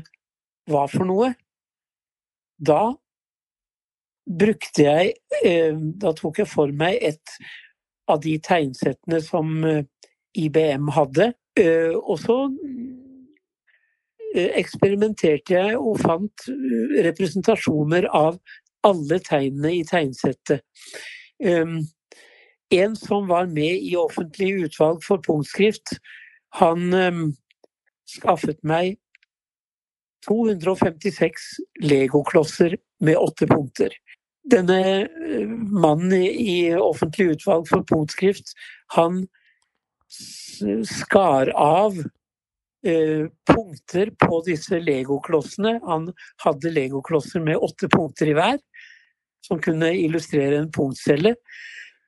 [0.69, 1.33] var for noe.
[2.57, 2.95] Da
[4.29, 5.13] brukte jeg
[5.45, 7.35] eh, Da tok jeg for meg et
[8.09, 9.83] av de tegnsettene som eh,
[10.37, 11.31] IBM hadde.
[11.59, 12.39] Eh, og så
[14.29, 16.43] eksperimenterte jeg og fant
[17.01, 18.37] representasjoner av
[18.85, 20.61] alle tegnene i tegnsettet.
[21.41, 21.79] Um,
[22.69, 25.95] en som var med i offentlig utvalg for punktskrift,
[26.61, 27.23] han um,
[28.05, 28.99] skaffet meg
[30.27, 31.49] 256
[31.81, 33.97] legoklosser med åtte punkter.
[34.49, 38.55] Denne eh, mannen i, offentlig utvalg for punktskrift,
[38.95, 39.25] han
[40.89, 41.99] skar av
[42.85, 45.79] eh, punkter på disse legoklossene.
[45.85, 46.09] Han
[46.43, 48.57] hadde legoklosser med åtte punkter i hver,
[49.45, 51.35] som kunne illustrere en punktcelle.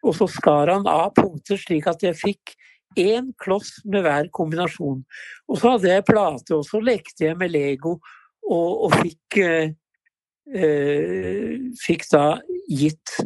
[0.02, 2.56] Og så skar han av punkter slik at jeg fikk
[3.00, 5.04] én kloss med hver kombinasjon.
[5.48, 8.00] Og så hadde jeg plate, og så lekte jeg med Lego
[8.50, 9.76] og, og fikk, eh,
[10.52, 12.26] fikk da
[12.68, 13.22] gitt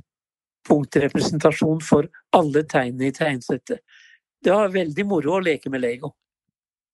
[0.65, 3.81] punktrepresentasjon for alle tegnene i tegnsettet.
[4.43, 6.13] Det var veldig moro å leke med Lego.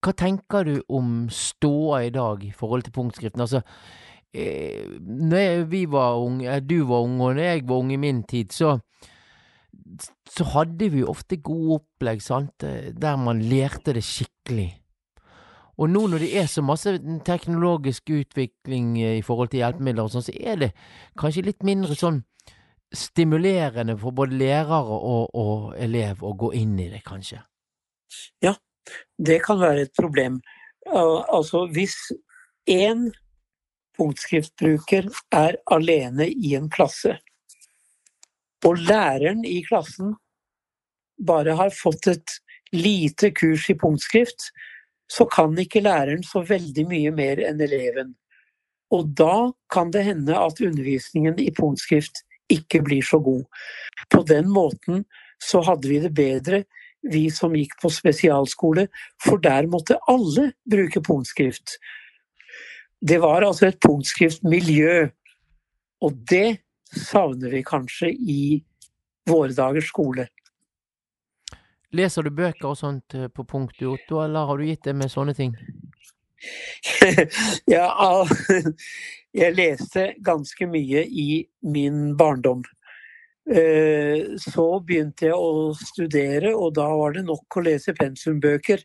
[0.01, 3.43] Hva tenker du om ståa i dag i forhold til punktskriften?
[3.43, 3.61] Altså,
[4.33, 8.01] eh, når vi var unge, eh, du var ung, og når jeg var ung i
[8.01, 8.79] min tid, så
[10.27, 14.80] så hadde vi ofte gode opplegg, sant, eh, der man lærte det skikkelig.
[15.81, 16.93] Og nå når det er så masse
[17.25, 20.71] teknologisk utvikling eh, i forhold til hjelpemidler og sånn, så er det
[21.19, 22.21] kanskje litt mindre sånn
[22.93, 27.39] stimulerende for både lærere og, og elev å gå inn i det, kanskje.
[28.43, 28.53] Ja,
[29.17, 30.41] det kan være et problem.
[30.91, 31.95] Altså hvis
[32.69, 33.07] én
[33.97, 35.07] punktskriftbruker
[35.37, 37.15] er alene i en klasse,
[38.65, 40.13] og læreren i klassen
[41.25, 42.35] bare har fått et
[42.75, 44.51] lite kurs i punktskrift,
[45.11, 48.13] så kan ikke læreren så veldig mye mer enn eleven.
[48.91, 53.43] Og da kan det hende at undervisningen i punktskrift ikke blir så god.
[54.11, 55.05] På den måten
[55.41, 56.63] så hadde vi det bedre,
[57.01, 58.87] vi som gikk på spesialskole,
[59.23, 61.77] for der måtte alle bruke punktskrift.
[63.01, 65.07] Det var altså et punktskriftmiljø,
[66.05, 68.43] og det savner vi kanskje i
[69.29, 70.27] våre dagers skole.
[71.91, 75.11] Leser du bøker og sånt eh, på punkt, Otto, eller har du gitt det med
[75.11, 75.55] sånne ting?
[77.75, 77.87] ja,
[79.41, 81.27] jeg leste ganske mye i
[81.67, 82.63] min barndom.
[83.51, 88.83] Eh, Så begynte jeg å studere, og da var det nok å lese pensumbøker.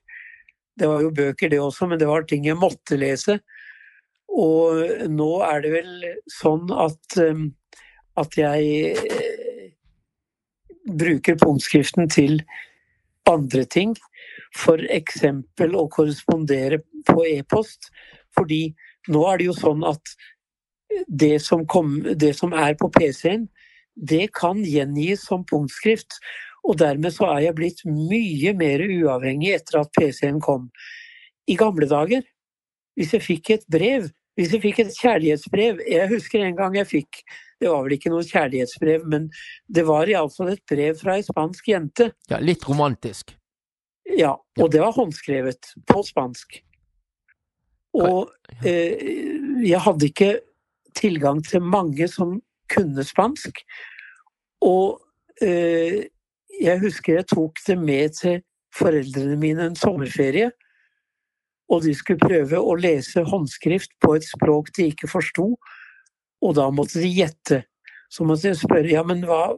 [0.77, 3.39] Det var jo bøker det også, men det var ting jeg måtte lese.
[4.37, 5.93] Og nå er det vel
[6.35, 7.47] sånn at, eh,
[8.19, 9.05] at jeg
[10.87, 12.41] bruker punktskriften til
[13.31, 13.95] andre ting.
[14.91, 17.91] Eksempel å korrespondere på e-post.
[18.37, 18.71] Fordi
[19.13, 20.17] nå er det jo sånn at
[21.07, 23.47] det som, kom, det som er på PC-en,
[23.97, 26.19] det kan gjengis som punktskrift.
[26.67, 30.71] Og dermed så er jeg blitt mye mer uavhengig etter at PC-en kom.
[31.47, 32.25] I gamle dager,
[32.97, 36.89] hvis jeg fikk et brev, hvis jeg fikk et kjærlighetsbrev Jeg husker en gang jeg
[36.91, 37.23] fikk
[37.61, 39.31] Det var vel ikke noe kjærlighetsbrev, men
[39.73, 42.11] det var iallfall et brev fra ei spansk jente.
[42.31, 43.33] Ja, litt romantisk.
[44.17, 46.61] Ja, og det var håndskrevet på spansk.
[47.97, 48.29] Og
[48.65, 49.01] eh,
[49.65, 50.33] jeg hadde ikke
[50.97, 52.37] tilgang til mange som
[52.73, 53.63] kunne spansk.
[54.65, 55.01] Og
[55.43, 56.05] eh,
[56.61, 58.39] jeg husker jeg tok det med til
[58.77, 60.51] foreldrene mine en sommerferie.
[61.73, 65.55] Og de skulle prøve å lese håndskrift på et språk de ikke forsto.
[66.47, 67.65] Og da måtte de gjette.
[68.13, 69.57] Så måtte jeg spørre ja, men hva,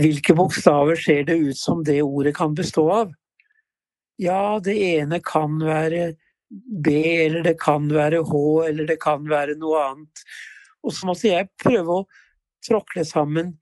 [0.00, 3.12] hvilke bokstaver ser det ut som det ordet kan bestå av?
[4.20, 6.14] Ja, det ene kan være
[6.52, 6.92] B,
[7.26, 8.34] eller det kan være H,
[8.68, 10.24] eller det kan være noe annet.
[10.84, 12.06] Og så måtte jeg prøve å
[12.62, 13.54] tråkle sammen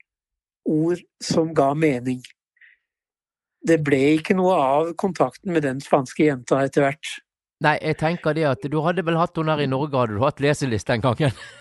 [0.69, 2.21] ord som ga mening.
[3.67, 7.17] Det ble ikke noe av kontakten med den spanske jenta etter hvert.
[7.61, 10.23] Nei, jeg tenker det at du hadde vel hatt henne her i Norge, hadde du
[10.25, 11.35] hatt leseliste den gangen?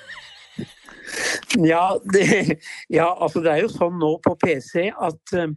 [1.57, 5.55] Ja, det, ja, altså det er jo sånn nå på PC at eh,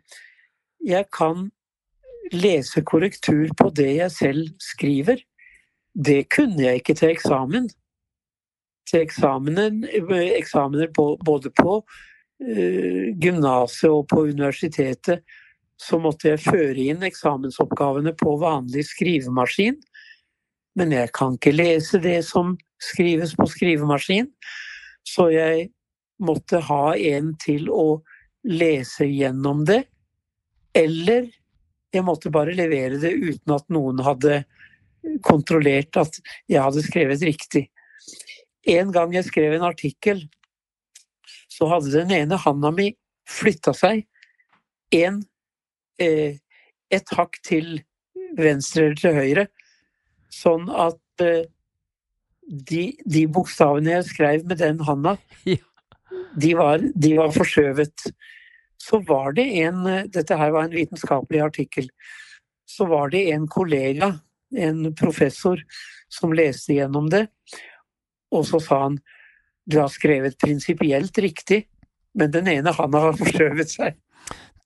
[0.83, 1.51] jeg kan
[2.33, 5.21] lese korrektur på det jeg selv skriver.
[5.93, 7.69] Det kunne jeg ikke til eksamen.
[8.89, 15.23] Til eksamenen, eh, eksamener på, både på uh, gymnaset og på universitetet,
[15.79, 19.79] så måtte jeg føre inn eksamensoppgavene på vanlig skrivemaskin.
[20.79, 24.31] Men jeg kan ikke lese det som skrives på skrivemaskin.
[25.07, 25.71] Så jeg
[26.23, 28.03] måtte ha en til å
[28.49, 29.83] lese gjennom det.
[30.75, 31.29] Eller
[31.93, 34.43] jeg måtte bare levere det uten at noen hadde
[35.27, 36.19] kontrollert at
[36.51, 37.67] jeg hadde skrevet riktig.
[38.69, 40.23] En gang jeg skrev en artikkel,
[41.51, 42.93] så hadde den ene handa mi
[43.29, 44.07] flytta seg
[44.95, 45.23] en,
[45.99, 46.39] eh,
[46.91, 47.83] et hakk til
[48.39, 49.47] venstre eller til høyre,
[50.33, 51.45] sånn at eh,
[52.49, 55.17] de, de bokstavene jeg skrev med den handa,
[56.43, 58.09] de var, de var forskjøvet.
[58.83, 61.89] Så var det en Dette her var en vitenskapelig artikkel.
[62.67, 64.17] Så var det en kollega
[64.53, 65.61] en professor
[66.13, 67.27] som leste gjennom det,
[68.33, 68.99] og så sa han
[69.65, 71.63] du har skrevet prinsipielt riktig,
[72.19, 73.99] men den ene handa har forskjøvet seg.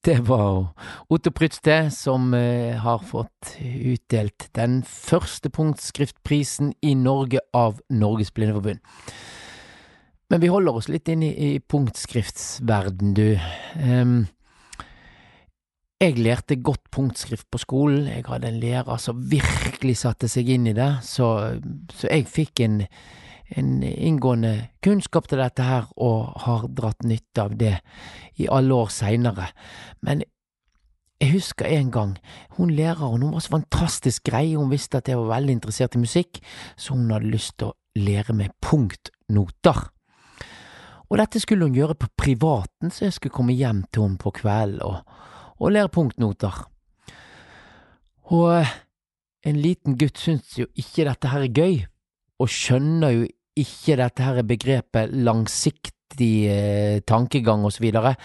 [0.05, 0.69] Det var
[1.09, 8.31] Otto Prytz det, som eh, har fått utdelt den første punktskriftprisen i Norge av Norges
[8.33, 8.79] Blindeforbund.
[10.29, 13.39] Men vi holder oss litt inne i, i punktskriftsverden, du.
[13.79, 14.25] Um,
[15.97, 18.09] jeg lærte godt punktskrift på skolen.
[18.11, 21.29] Jeg hadde en lærer som virkelig satte seg inn i det, så,
[21.95, 22.83] så jeg fikk en,
[23.55, 27.77] en inngående kunnskap til dette her, og har dratt nytte av det
[28.41, 29.51] i alle år seinere.
[30.03, 30.23] Men
[31.21, 32.15] jeg husker en gang,
[32.57, 36.03] hun læreren hun var så fantastisk grei, hun visste at jeg var veldig interessert i
[36.03, 36.41] musikk,
[36.77, 39.87] så hun hadde lyst til å lære meg punktnoter.
[41.07, 44.33] Og dette skulle hun gjøre på privaten, så jeg skulle komme hjem til henne på
[44.35, 45.07] kvelden og,
[45.57, 46.59] og lære punktnoter.
[48.27, 48.67] Og
[49.47, 51.77] en liten gutt syns jo ikke dette her er gøy,
[52.37, 53.27] og skjønner jo
[53.61, 58.15] ikke dette her begrepet langsiktig eh, tankegang og så videre.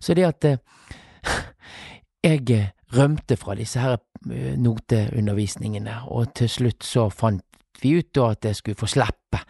[0.00, 0.58] Så det at eh,
[2.26, 3.98] jeg rømte fra disse her
[4.30, 7.42] eh, noteundervisningene, og til slutt så fant
[7.82, 9.40] vi ut da at jeg skulle få slippe,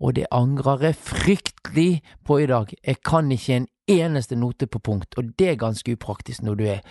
[0.00, 1.90] og det angrer jeg fryktelig
[2.26, 2.72] på i dag.
[2.86, 6.64] Jeg kan ikke en eneste note på punkt, og det er ganske upraktisk når du
[6.76, 6.82] er,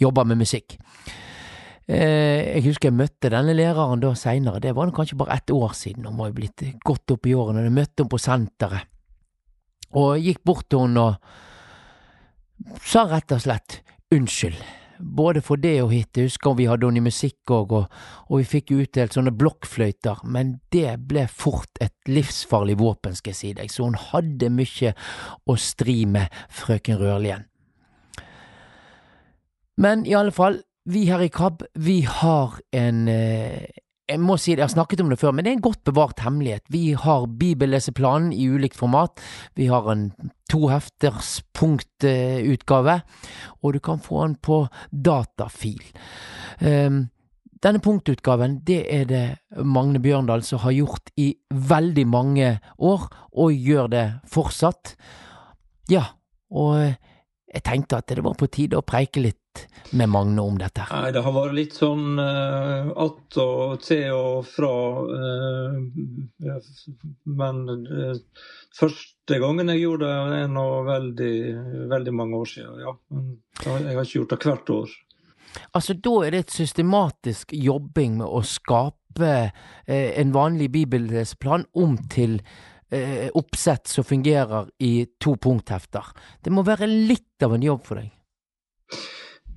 [0.00, 0.78] jobber med musikk.
[1.88, 5.72] Eh, jeg husker jeg møtte denne læreren da seinere, det var kanskje bare ett år
[5.72, 8.90] siden, hun var jo blitt godt opp i årene, jeg møtte henne på senteret,
[9.96, 13.80] og gikk bort til henne og sa rett og slett
[14.12, 14.60] unnskyld
[14.98, 16.16] både for det og hit.
[16.16, 20.24] Jeg husker vi hadde henne i musikk òg, og, og, vi fikk utdelt sånne blokkfløyter,
[20.26, 24.94] men det ble fort et livsfarlig våpen, skal jeg si deg, så hun hadde mye
[25.46, 27.46] å stri med, frøken Rørlien.
[29.78, 30.58] Men i alle fall,
[30.88, 33.68] vi her i KAB, vi har en eh,
[34.08, 35.82] jeg må si det, jeg har snakket om det før, men det er en godt
[35.84, 36.64] bevart hemmelighet.
[36.72, 39.20] Vi har bibelleseplanen i ulikt format.
[39.58, 40.06] Vi har en
[40.48, 42.94] tohefters punktutgave,
[43.60, 45.84] og du kan få den på datafil.
[46.64, 47.10] Um,
[47.60, 49.26] denne punktutgaven det er det
[49.60, 54.94] Magne Bjørndal som har gjort i veldig mange år, og gjør det fortsatt.
[55.92, 56.06] Ja,
[56.48, 56.96] og
[57.48, 59.62] jeg tenkte at det var på tide å preike litt
[59.96, 60.84] med Magne om dette?
[60.92, 64.72] Nei, Det har vært litt sånn uh, att og til og fra.
[65.08, 65.80] Uh,
[67.24, 68.14] men uh,
[68.76, 71.34] første gangen jeg gjorde det, er nå veldig,
[71.90, 72.80] veldig mange år siden.
[72.84, 72.96] Ja.
[73.16, 74.96] Men jeg har ikke gjort det hvert år.
[75.72, 79.28] Altså, da er det et systematisk jobbing med å skape
[79.88, 82.36] en vanlig bibelplan om til
[82.90, 86.04] eh, oppsett som fungerer i to punkthefter.
[86.42, 88.14] Det må være litt av en jobb for deg?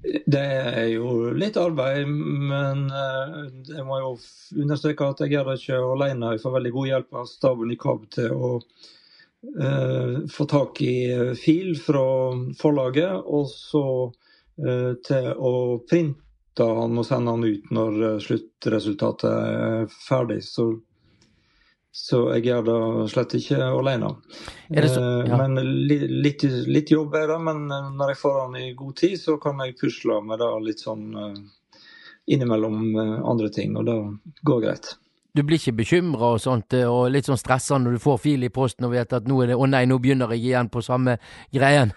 [0.01, 3.35] Det er jo litt arbeid, men eh,
[3.69, 4.15] jeg må jo
[4.63, 6.33] understreke at jeg gjør det ikke alene.
[6.33, 10.95] Jeg får veldig god hjelp av staben i KAB til å uh, få tak i
[11.37, 12.03] fil fra
[12.57, 15.53] forlaget, og så uh, til å
[15.85, 20.41] printe han og sende han ut når sluttresultatet er ferdig.
[20.49, 20.71] Så
[21.91, 22.75] så jeg gjør det
[23.11, 24.13] slett ikke alene.
[24.71, 25.39] Så, eh, ja.
[25.41, 29.17] Men litt, litt, jobb er det, men eh, når jeg får den i god tid,
[29.19, 31.41] så kan jeg pusle med det litt sånn eh,
[32.31, 32.95] innimellom
[33.27, 33.97] andre ting, og det
[34.47, 34.93] går greit.
[35.35, 38.51] Du blir ikke bekymra og sånt, og litt sånn stressa når du får fil i
[38.51, 41.17] posten og vet at nå er det å nei, nå begynner jeg igjen på samme
[41.55, 41.91] greien?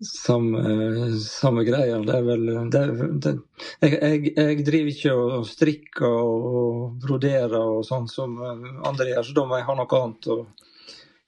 [0.00, 1.98] Samme, samme greia.
[2.04, 2.82] Det er vel det,
[3.24, 3.34] det,
[3.84, 9.46] jeg, jeg, driver ikke og strikker og broderer og sånn som andre gjør, så da
[9.46, 10.38] må jeg ha noe annet å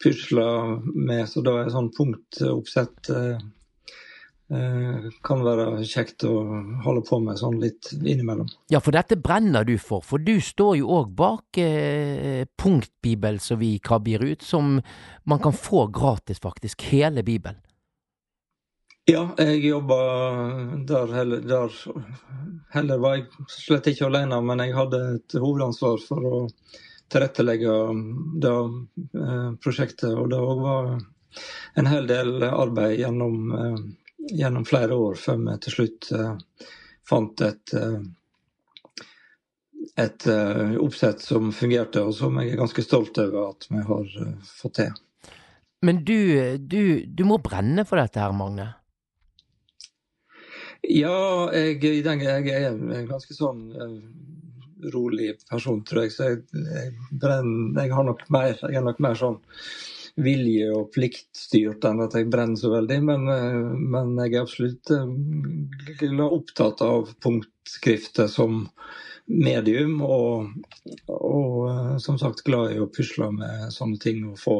[0.03, 0.47] pusle
[0.95, 1.27] med.
[1.29, 3.43] Så da er sånn punktoppsett eh,
[4.57, 6.35] eh, kan være kjekt å
[6.87, 8.51] holde på med sånn litt innimellom.
[8.73, 13.61] Ja, for dette brenner du for, for du står jo òg bak eh, punktbibel som
[13.62, 14.79] vi kabber ut, som
[15.29, 16.89] man kan få gratis, faktisk.
[16.93, 17.61] Hele Bibelen.
[19.12, 19.96] Ja, jeg jobba
[20.88, 21.74] der heller, der
[22.72, 26.38] heller var jeg slett ikke alene, men jeg hadde et hovedansvar for å
[27.12, 27.74] tilrettelegge
[28.40, 30.14] det eh, prosjektet.
[30.16, 30.90] Og det var
[31.82, 33.78] en hel del arbeid gjennom, eh,
[34.40, 36.66] gjennom flere år før vi til slutt eh,
[37.12, 37.76] fant et,
[40.06, 40.28] et
[40.80, 44.20] oppsett som fungerte, og som jeg er ganske stolt over at vi har
[44.62, 44.94] fått til.
[45.84, 46.16] Men du,
[46.62, 48.72] du, du må brenne for dette her, Magne?
[50.83, 56.14] Ja, jeg, jeg, er en ganske sånn uh, rolig person, tror jeg.
[56.14, 59.39] Så jeg, jeg, brenner, jeg, har nok mer, jeg er nok mer sånn
[60.22, 62.99] vilje- og pliktstyrt enn at jeg brenner så veldig.
[63.07, 68.66] Men, uh, men jeg er absolutt uh, opptatt av punktskriftet som
[69.26, 70.01] medium.
[70.03, 70.51] Og,
[71.09, 74.57] og eh, som sagt glad i å pusle med sånne ting og få,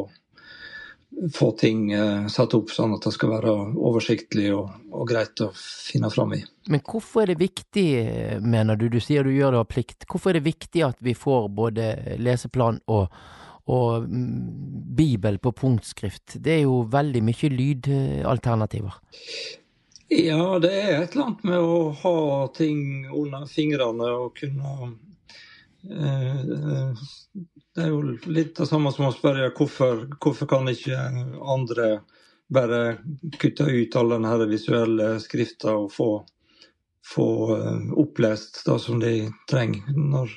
[1.33, 5.51] få ting eh, satt opp sånn at det skal være oversiktlig og, og greit å
[5.55, 6.41] finne fram i.
[6.73, 7.87] Men hvorfor er det viktig,
[8.43, 11.15] mener du, du sier du gjør det av plikt, hvorfor er det viktig at vi
[11.19, 11.89] får både
[12.23, 13.13] leseplan og,
[13.71, 14.37] og mm,
[14.99, 16.39] bibel på punktskrift?
[16.39, 19.01] Det er jo veldig mye lydalternativer.
[20.13, 22.17] Ja, det er et eller annet med å ha
[22.57, 24.97] ting under fingrene og kunne eh,
[25.83, 30.99] Det er jo litt det samme som å spørre hvorfor, hvorfor kan ikke
[31.43, 31.89] andre
[32.53, 32.81] bare
[33.41, 36.11] kutte ut all den visuelle skrifta og få,
[37.15, 39.15] få eh, opplest det som de
[39.51, 39.97] trenger.
[39.97, 40.35] Når,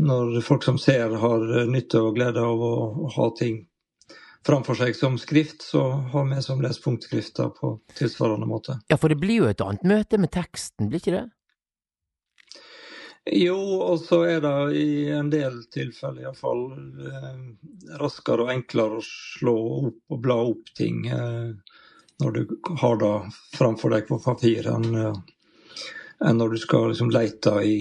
[0.00, 3.64] når folk som ser har nytte og glede av å ha ting
[4.46, 5.82] framfor seg som skrift, så
[6.12, 8.78] har vi som leser punktskrifter på tilsvarende måte.
[8.88, 11.26] Ja, for det blir jo et annet møte med teksten, blir ikke det?
[13.32, 16.64] Jo, og så er det i en del tilfeller iallfall
[17.06, 17.42] eh,
[18.00, 19.56] raskere og enklere å slå
[19.90, 21.52] opp og bla opp ting eh,
[22.20, 23.14] når du har det
[23.56, 27.76] framfor deg på papir, enn, eh, når du skal liksom lete i,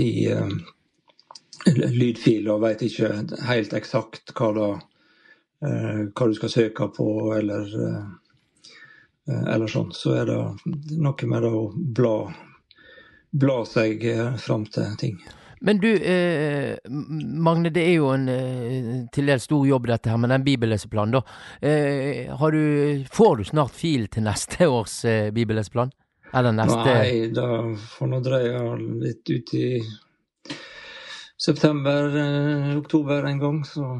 [0.00, 0.10] i
[1.74, 3.10] lydfiler og veit ikke
[3.50, 4.70] helt eksakt hva
[5.64, 7.06] Eh, hva du skal søke på,
[7.38, 7.70] eller,
[9.30, 10.40] eller sånn, så er det
[11.00, 11.62] noe med det å
[11.96, 12.16] bla,
[13.34, 15.18] bla seg eh, fram til ting.
[15.64, 16.76] Men du, eh,
[17.40, 21.16] Magne, det er jo en eh, til dels stor jobb dette her med den bibelleseplanen,
[21.16, 21.22] da.
[21.64, 25.92] Eh, du, får du snart fil til neste års eh, bibelleseplan?
[26.34, 28.62] Eller neste Nei, da får nå dreie
[29.06, 29.68] litt ut i
[31.44, 32.10] september,
[32.76, 33.94] oktober en gang, så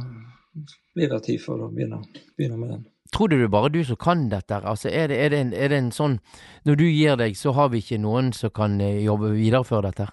[0.94, 2.02] blir det tid for å begynne,
[2.36, 2.84] begynne med den.
[3.14, 4.58] Tror du det er bare du som kan dette?
[4.58, 6.18] Altså, er, det, er, det en, er, det, en, sånn
[6.66, 9.86] Når du gir deg, så har vi ikke noen som kan eh, jobbe videre for
[9.86, 10.08] dette?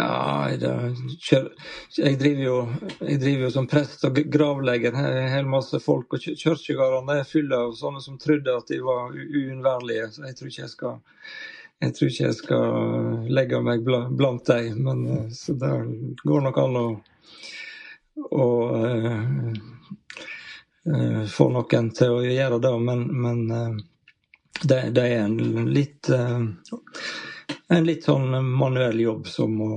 [0.00, 2.54] Ja, jeg, driver jo,
[3.02, 6.16] jeg driver jo som prest og gravlegger en hel masse folk.
[6.16, 10.08] Og kirkegårdene er fulle av sånne som trodde at de var uunnværlige.
[10.14, 10.96] Så jeg tror ikke jeg skal
[11.84, 14.80] jeg tror ikke jeg skal legge meg blant dem.
[14.88, 15.74] Men eh, så det
[16.24, 16.88] går nok an å
[18.16, 18.72] og
[20.86, 23.76] uh, uh, få noen til å gjøre det, men, men uh,
[24.62, 26.10] det, det, er en litt
[27.68, 29.68] en litt sånn manuell jobb som må,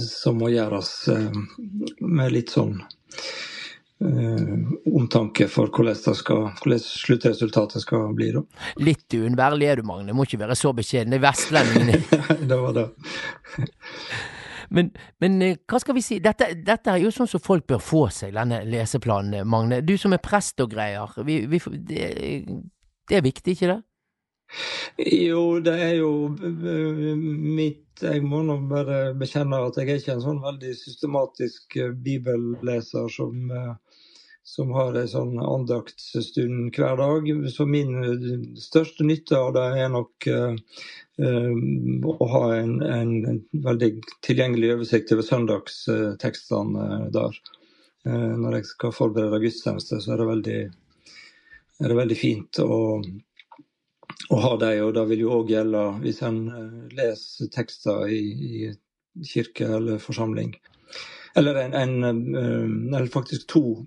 [0.00, 0.92] som må gjøres
[2.00, 2.78] med litt sånn
[4.00, 8.30] omtanke for hvordan, skal, hvordan, sluttresultatet skal bli.
[8.38, 8.42] Da.
[8.80, 10.16] Litt uunnværlig er du, Magne.
[10.16, 11.12] Må ikke være så beskjeden.
[11.12, 12.22] Det er vestlendingene.
[12.50, 12.88] det var det.
[14.70, 14.90] Men,
[15.22, 18.06] men, eh, hva skal vi si, dette, dette, er jo sånn som folk bør få
[18.14, 19.82] seg, denne leseplanen, Magne.
[19.86, 22.06] Du som er prest og greier, vi, vi, det,
[23.08, 23.80] det, er viktig, ikke det?
[25.02, 30.14] Jo, det er jo eh, mitt Jeg må nå bare bekjenne at jeg er ikke
[30.18, 33.48] en sånn veldig systematisk eh, bibelleser som
[34.46, 37.26] som har en sånn andaktsstund hver dag.
[37.50, 40.28] Så min største nytte av det er nok
[41.16, 43.88] Ehm, å ha en, en, veldig
[44.26, 47.38] tilgjengelig oversikt over søndagstekstene eh, der.
[48.04, 50.58] Eh, når jeg skal forberede gudstjeneste, så er det veldig,
[51.80, 54.82] er det veldig fint å, å ha dem.
[54.84, 58.22] Og det vil jo òg gjelde hvis en eh, leser tekster i,
[58.60, 60.52] i kirke eller forsamling.
[61.36, 63.84] Eller, en, eller faktisk to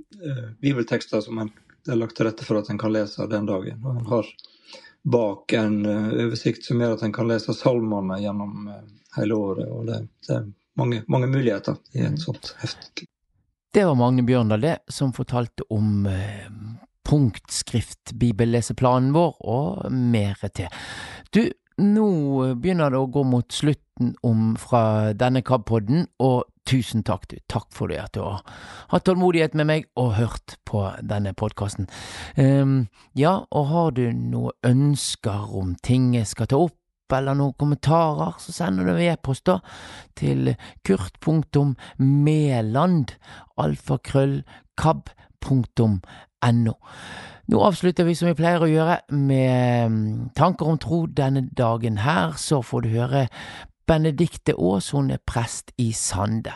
[0.61, 1.49] bibeltekster som en,
[1.89, 3.80] er lagt til rette for at en kan lese den dagen.
[3.81, 4.27] Og en har
[5.09, 8.67] bak en uh, oversikt som gjør at en kan lese salmene gjennom
[9.15, 9.71] hele året.
[9.71, 10.43] og Det, det er
[10.77, 13.05] mange, mange, muligheter i et sånt heft.
[13.73, 16.05] Det var Magne Bjørndal, det, som fortalte om
[17.09, 20.67] punktskrift-bibelleseplanen vår, og mer til.
[21.34, 21.49] Du,
[21.80, 22.09] nå
[22.59, 27.37] begynner det å gå mot slutten om fra denne KAB-podden, og tusen takk, du.
[27.51, 28.43] Takk for det at du har
[28.91, 31.85] hatt tålmodighet med meg og hørt på denne podkasten.
[32.37, 32.87] Um, ehm,
[33.17, 36.75] ja, og har du noen ønsker om ting jeg skal ta opp,
[37.09, 39.55] eller noen kommentarer, så sender du e-post da
[40.19, 40.55] til
[40.85, 41.75] kurt.meland,
[43.57, 44.43] alfakrøll,
[44.77, 45.89] kab.no.
[47.49, 51.97] Nå avslutter vi som vi pleier å gjøre, med mm, tanker om tro denne dagen
[52.03, 52.37] her.
[52.37, 53.25] Så får du høre
[53.90, 56.53] Benedikte Aas, hun er prest i Sande.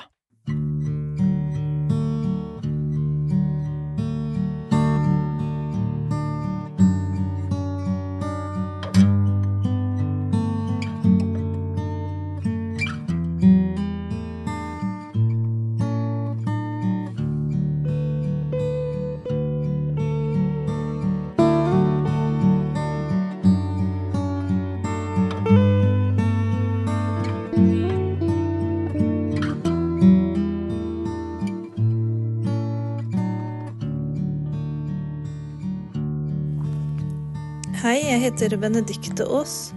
[38.23, 39.73] Jeg heter Benedikte Aas,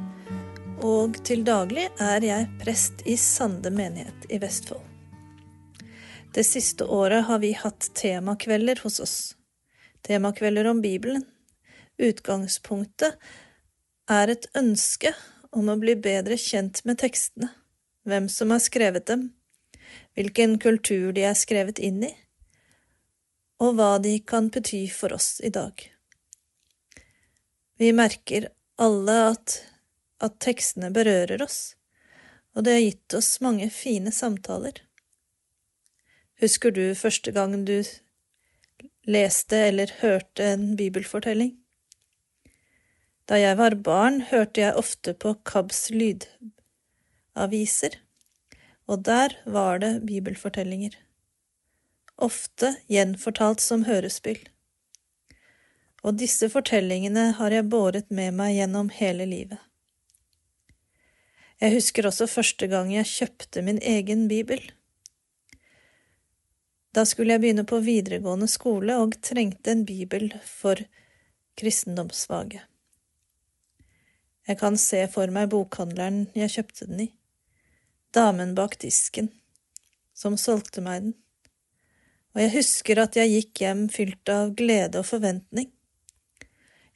[0.86, 4.84] og til daglig er jeg prest i Sande menighet i Vestfold.
[6.30, 9.16] Det siste året har vi hatt temakvelder hos oss.
[10.06, 11.24] Temakvelder om Bibelen.
[11.98, 13.18] Utgangspunktet
[14.14, 15.10] er et ønske
[15.50, 17.50] om å bli bedre kjent med tekstene,
[18.06, 19.32] hvem som har skrevet dem,
[20.14, 22.14] hvilken kultur de er skrevet inn i,
[23.58, 25.95] og hva de kan bety for oss i dag.
[27.76, 28.48] Vi merker
[28.80, 29.58] alle at,
[30.24, 31.76] at tekstene berører oss,
[32.56, 34.80] og det har gitt oss mange fine samtaler.
[36.40, 37.82] Husker du første gang du
[39.04, 41.52] leste eller hørte en bibelfortelling?
[43.28, 47.90] Da jeg var barn, hørte jeg ofte på KABs lydaviser,
[48.88, 50.96] og der var det bibelfortellinger.
[52.16, 54.40] Ofte gjenfortalt som hørespill.
[56.06, 59.58] Og disse fortellingene har jeg båret med meg gjennom hele livet.
[61.58, 64.60] Jeg husker også første gang jeg kjøpte min egen bibel.
[66.94, 70.80] Da skulle jeg begynne på videregående skole og trengte en bibel for
[71.58, 72.62] kristendomsfaget.
[74.46, 77.10] Jeg kan se for meg bokhandleren jeg kjøpte den i,
[78.14, 79.32] damen bak disken,
[80.14, 81.16] som solgte meg den,
[82.36, 85.72] og jeg husker at jeg gikk hjem fylt av glede og forventning.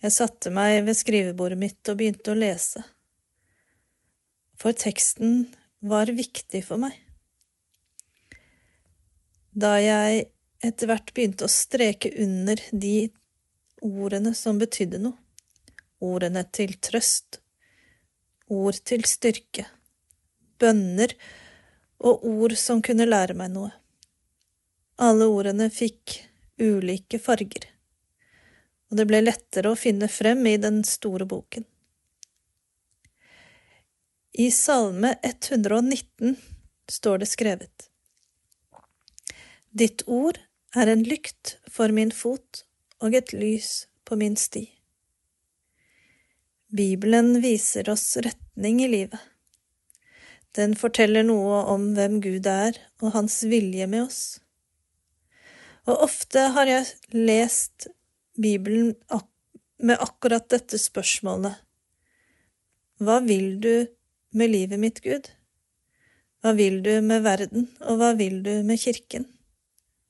[0.01, 2.81] Jeg satte meg ved skrivebordet mitt og begynte å lese,
[4.56, 5.43] for teksten
[5.85, 6.94] var viktig for meg.
[9.52, 10.31] Da jeg
[10.64, 13.10] etter hvert begynte å streke under de
[13.85, 15.16] ordene som betydde noe,
[16.01, 17.40] ordene til trøst,
[18.48, 19.66] ord til styrke,
[20.60, 21.12] bønner
[22.01, 23.72] og ord som kunne lære meg noe.
[25.01, 26.18] Alle ordene fikk
[26.60, 27.68] ulike farger,
[28.90, 31.64] og det ble lettere å finne frem i den store boken.
[34.32, 36.36] I Salme 119
[36.90, 37.86] står det skrevet.
[39.70, 40.38] Ditt ord
[40.74, 42.64] er en lykt for min fot
[43.02, 44.64] og et lys på min sti.
[46.70, 49.20] Bibelen viser oss retning i livet.
[50.54, 54.22] Den forteller noe om hvem Gud er og hans vilje med oss.
[55.86, 57.90] Og ofte har jeg lest
[58.39, 58.94] Bibelen
[59.81, 61.57] med akkurat dette spørsmålet.
[63.01, 63.74] Hva vil du
[64.36, 65.31] med livet mitt, Gud?
[66.40, 69.27] Hva vil du med verden, og hva vil du med kirken?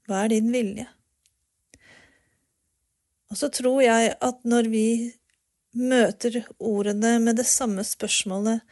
[0.06, 0.86] Hva er din vilje?
[3.30, 4.86] Og så tror jeg at når vi
[5.78, 8.62] møter ordene med det samme spørsmålet,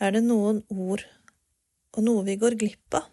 [0.00, 1.04] er det noen ord
[1.94, 3.08] og noe vi går glipp av.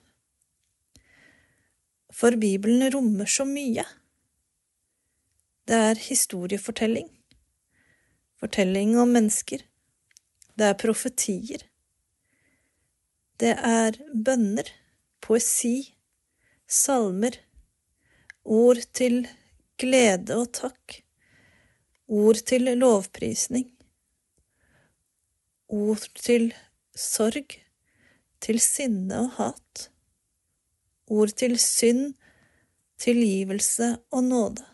[2.12, 3.86] For Bibelen rommer så mye.
[5.72, 7.06] Det er historiefortelling,
[8.40, 9.62] fortelling om mennesker,
[10.60, 11.62] det er profetier,
[13.40, 13.96] det er
[14.26, 14.68] bønner,
[15.24, 15.94] poesi,
[16.68, 17.38] salmer,
[18.44, 19.24] ord til
[19.80, 20.98] glede og takk
[22.12, 23.70] ord til lovprisning,
[25.70, 26.50] ord til
[26.96, 27.56] sorg,
[28.44, 29.88] til sinne og hat,
[31.08, 32.14] ord til synd,
[33.00, 34.71] tilgivelse og nåde.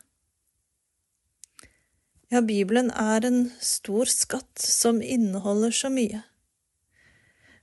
[2.28, 6.26] Ja, Bibelen er en stor skatt som inneholder så mye.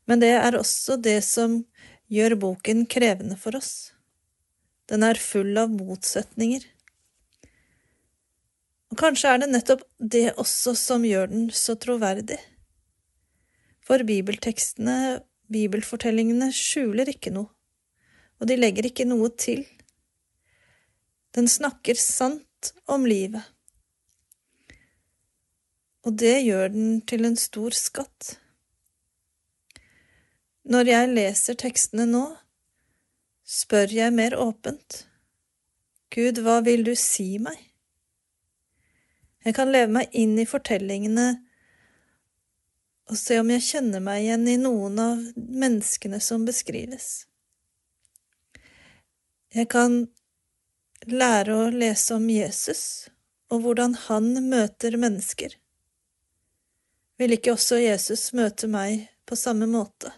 [0.09, 1.59] Men det er også det som
[2.12, 3.93] gjør boken krevende for oss.
[4.89, 6.65] Den er full av motsetninger.
[8.93, 12.41] Og kanskje er det nettopp det også som gjør den så troverdig.
[13.85, 15.20] For bibeltekstene,
[15.53, 17.51] bibelfortellingene, skjuler ikke noe,
[18.41, 19.66] og de legger ikke noe til.
[21.36, 23.43] Den snakker sant om livet.
[26.05, 28.35] Og det gjør den til en stor skatt.
[30.64, 32.24] Når jeg leser tekstene nå,
[33.44, 35.05] spør jeg mer åpent.
[36.14, 37.59] Gud, hva vil du si meg?
[39.44, 41.26] Jeg kan leve meg inn i fortellingene
[43.12, 47.26] og se om jeg kjenner meg igjen i noen av menneskene som beskrives.
[49.52, 50.06] Jeg kan
[51.05, 52.85] lære å lese om Jesus
[53.52, 55.52] og hvordan han møter mennesker.
[57.20, 60.11] Vil ikke også Jesus møte meg på samme måte?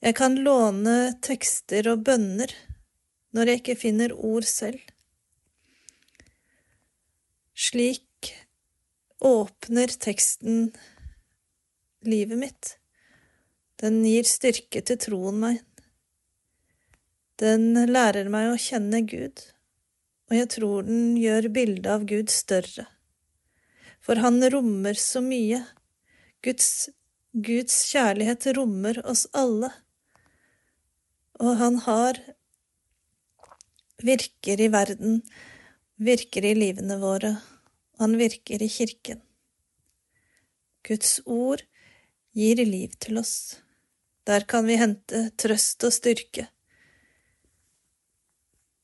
[0.00, 2.52] Jeg kan låne tekster og bønner
[3.36, 4.80] når jeg ikke finner ord selv.
[7.60, 8.32] Slik
[9.20, 10.70] åpner teksten
[12.08, 12.76] livet mitt.
[13.80, 15.60] Den gir styrke til troen meg.
[17.40, 19.40] Den lærer meg å kjenne Gud,
[20.28, 22.84] og jeg tror den gjør bildet av Gud større,
[24.00, 25.62] For han rommer så mye.
[26.44, 26.88] Guds,
[27.32, 29.72] Guds kjærlighet rommer oss alle.
[31.40, 32.20] Og han har
[34.04, 35.20] virker i verden,
[35.96, 37.34] virker i livene våre.
[38.00, 39.20] Han virker i kirken.
[40.86, 41.62] Guds ord
[42.32, 43.60] gir liv til oss.
[44.24, 46.46] Der kan vi hente trøst og styrke.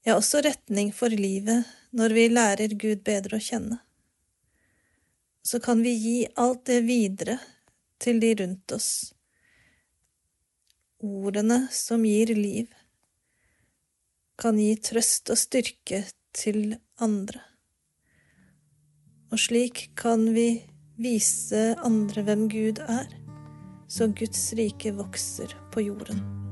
[0.07, 1.67] Ja, også retning for livet
[1.97, 3.81] når vi lærer Gud bedre å kjenne.
[5.47, 7.37] Så kan vi gi alt det videre
[8.03, 8.91] til de rundt oss.
[11.07, 12.73] Ordene som gir liv,
[14.37, 16.03] kan gi trøst og styrke
[16.35, 17.45] til andre.
[19.31, 20.49] Og slik kan vi
[20.99, 23.07] vise andre hvem Gud er,
[23.87, 26.46] så Guds rike vokser på jorden.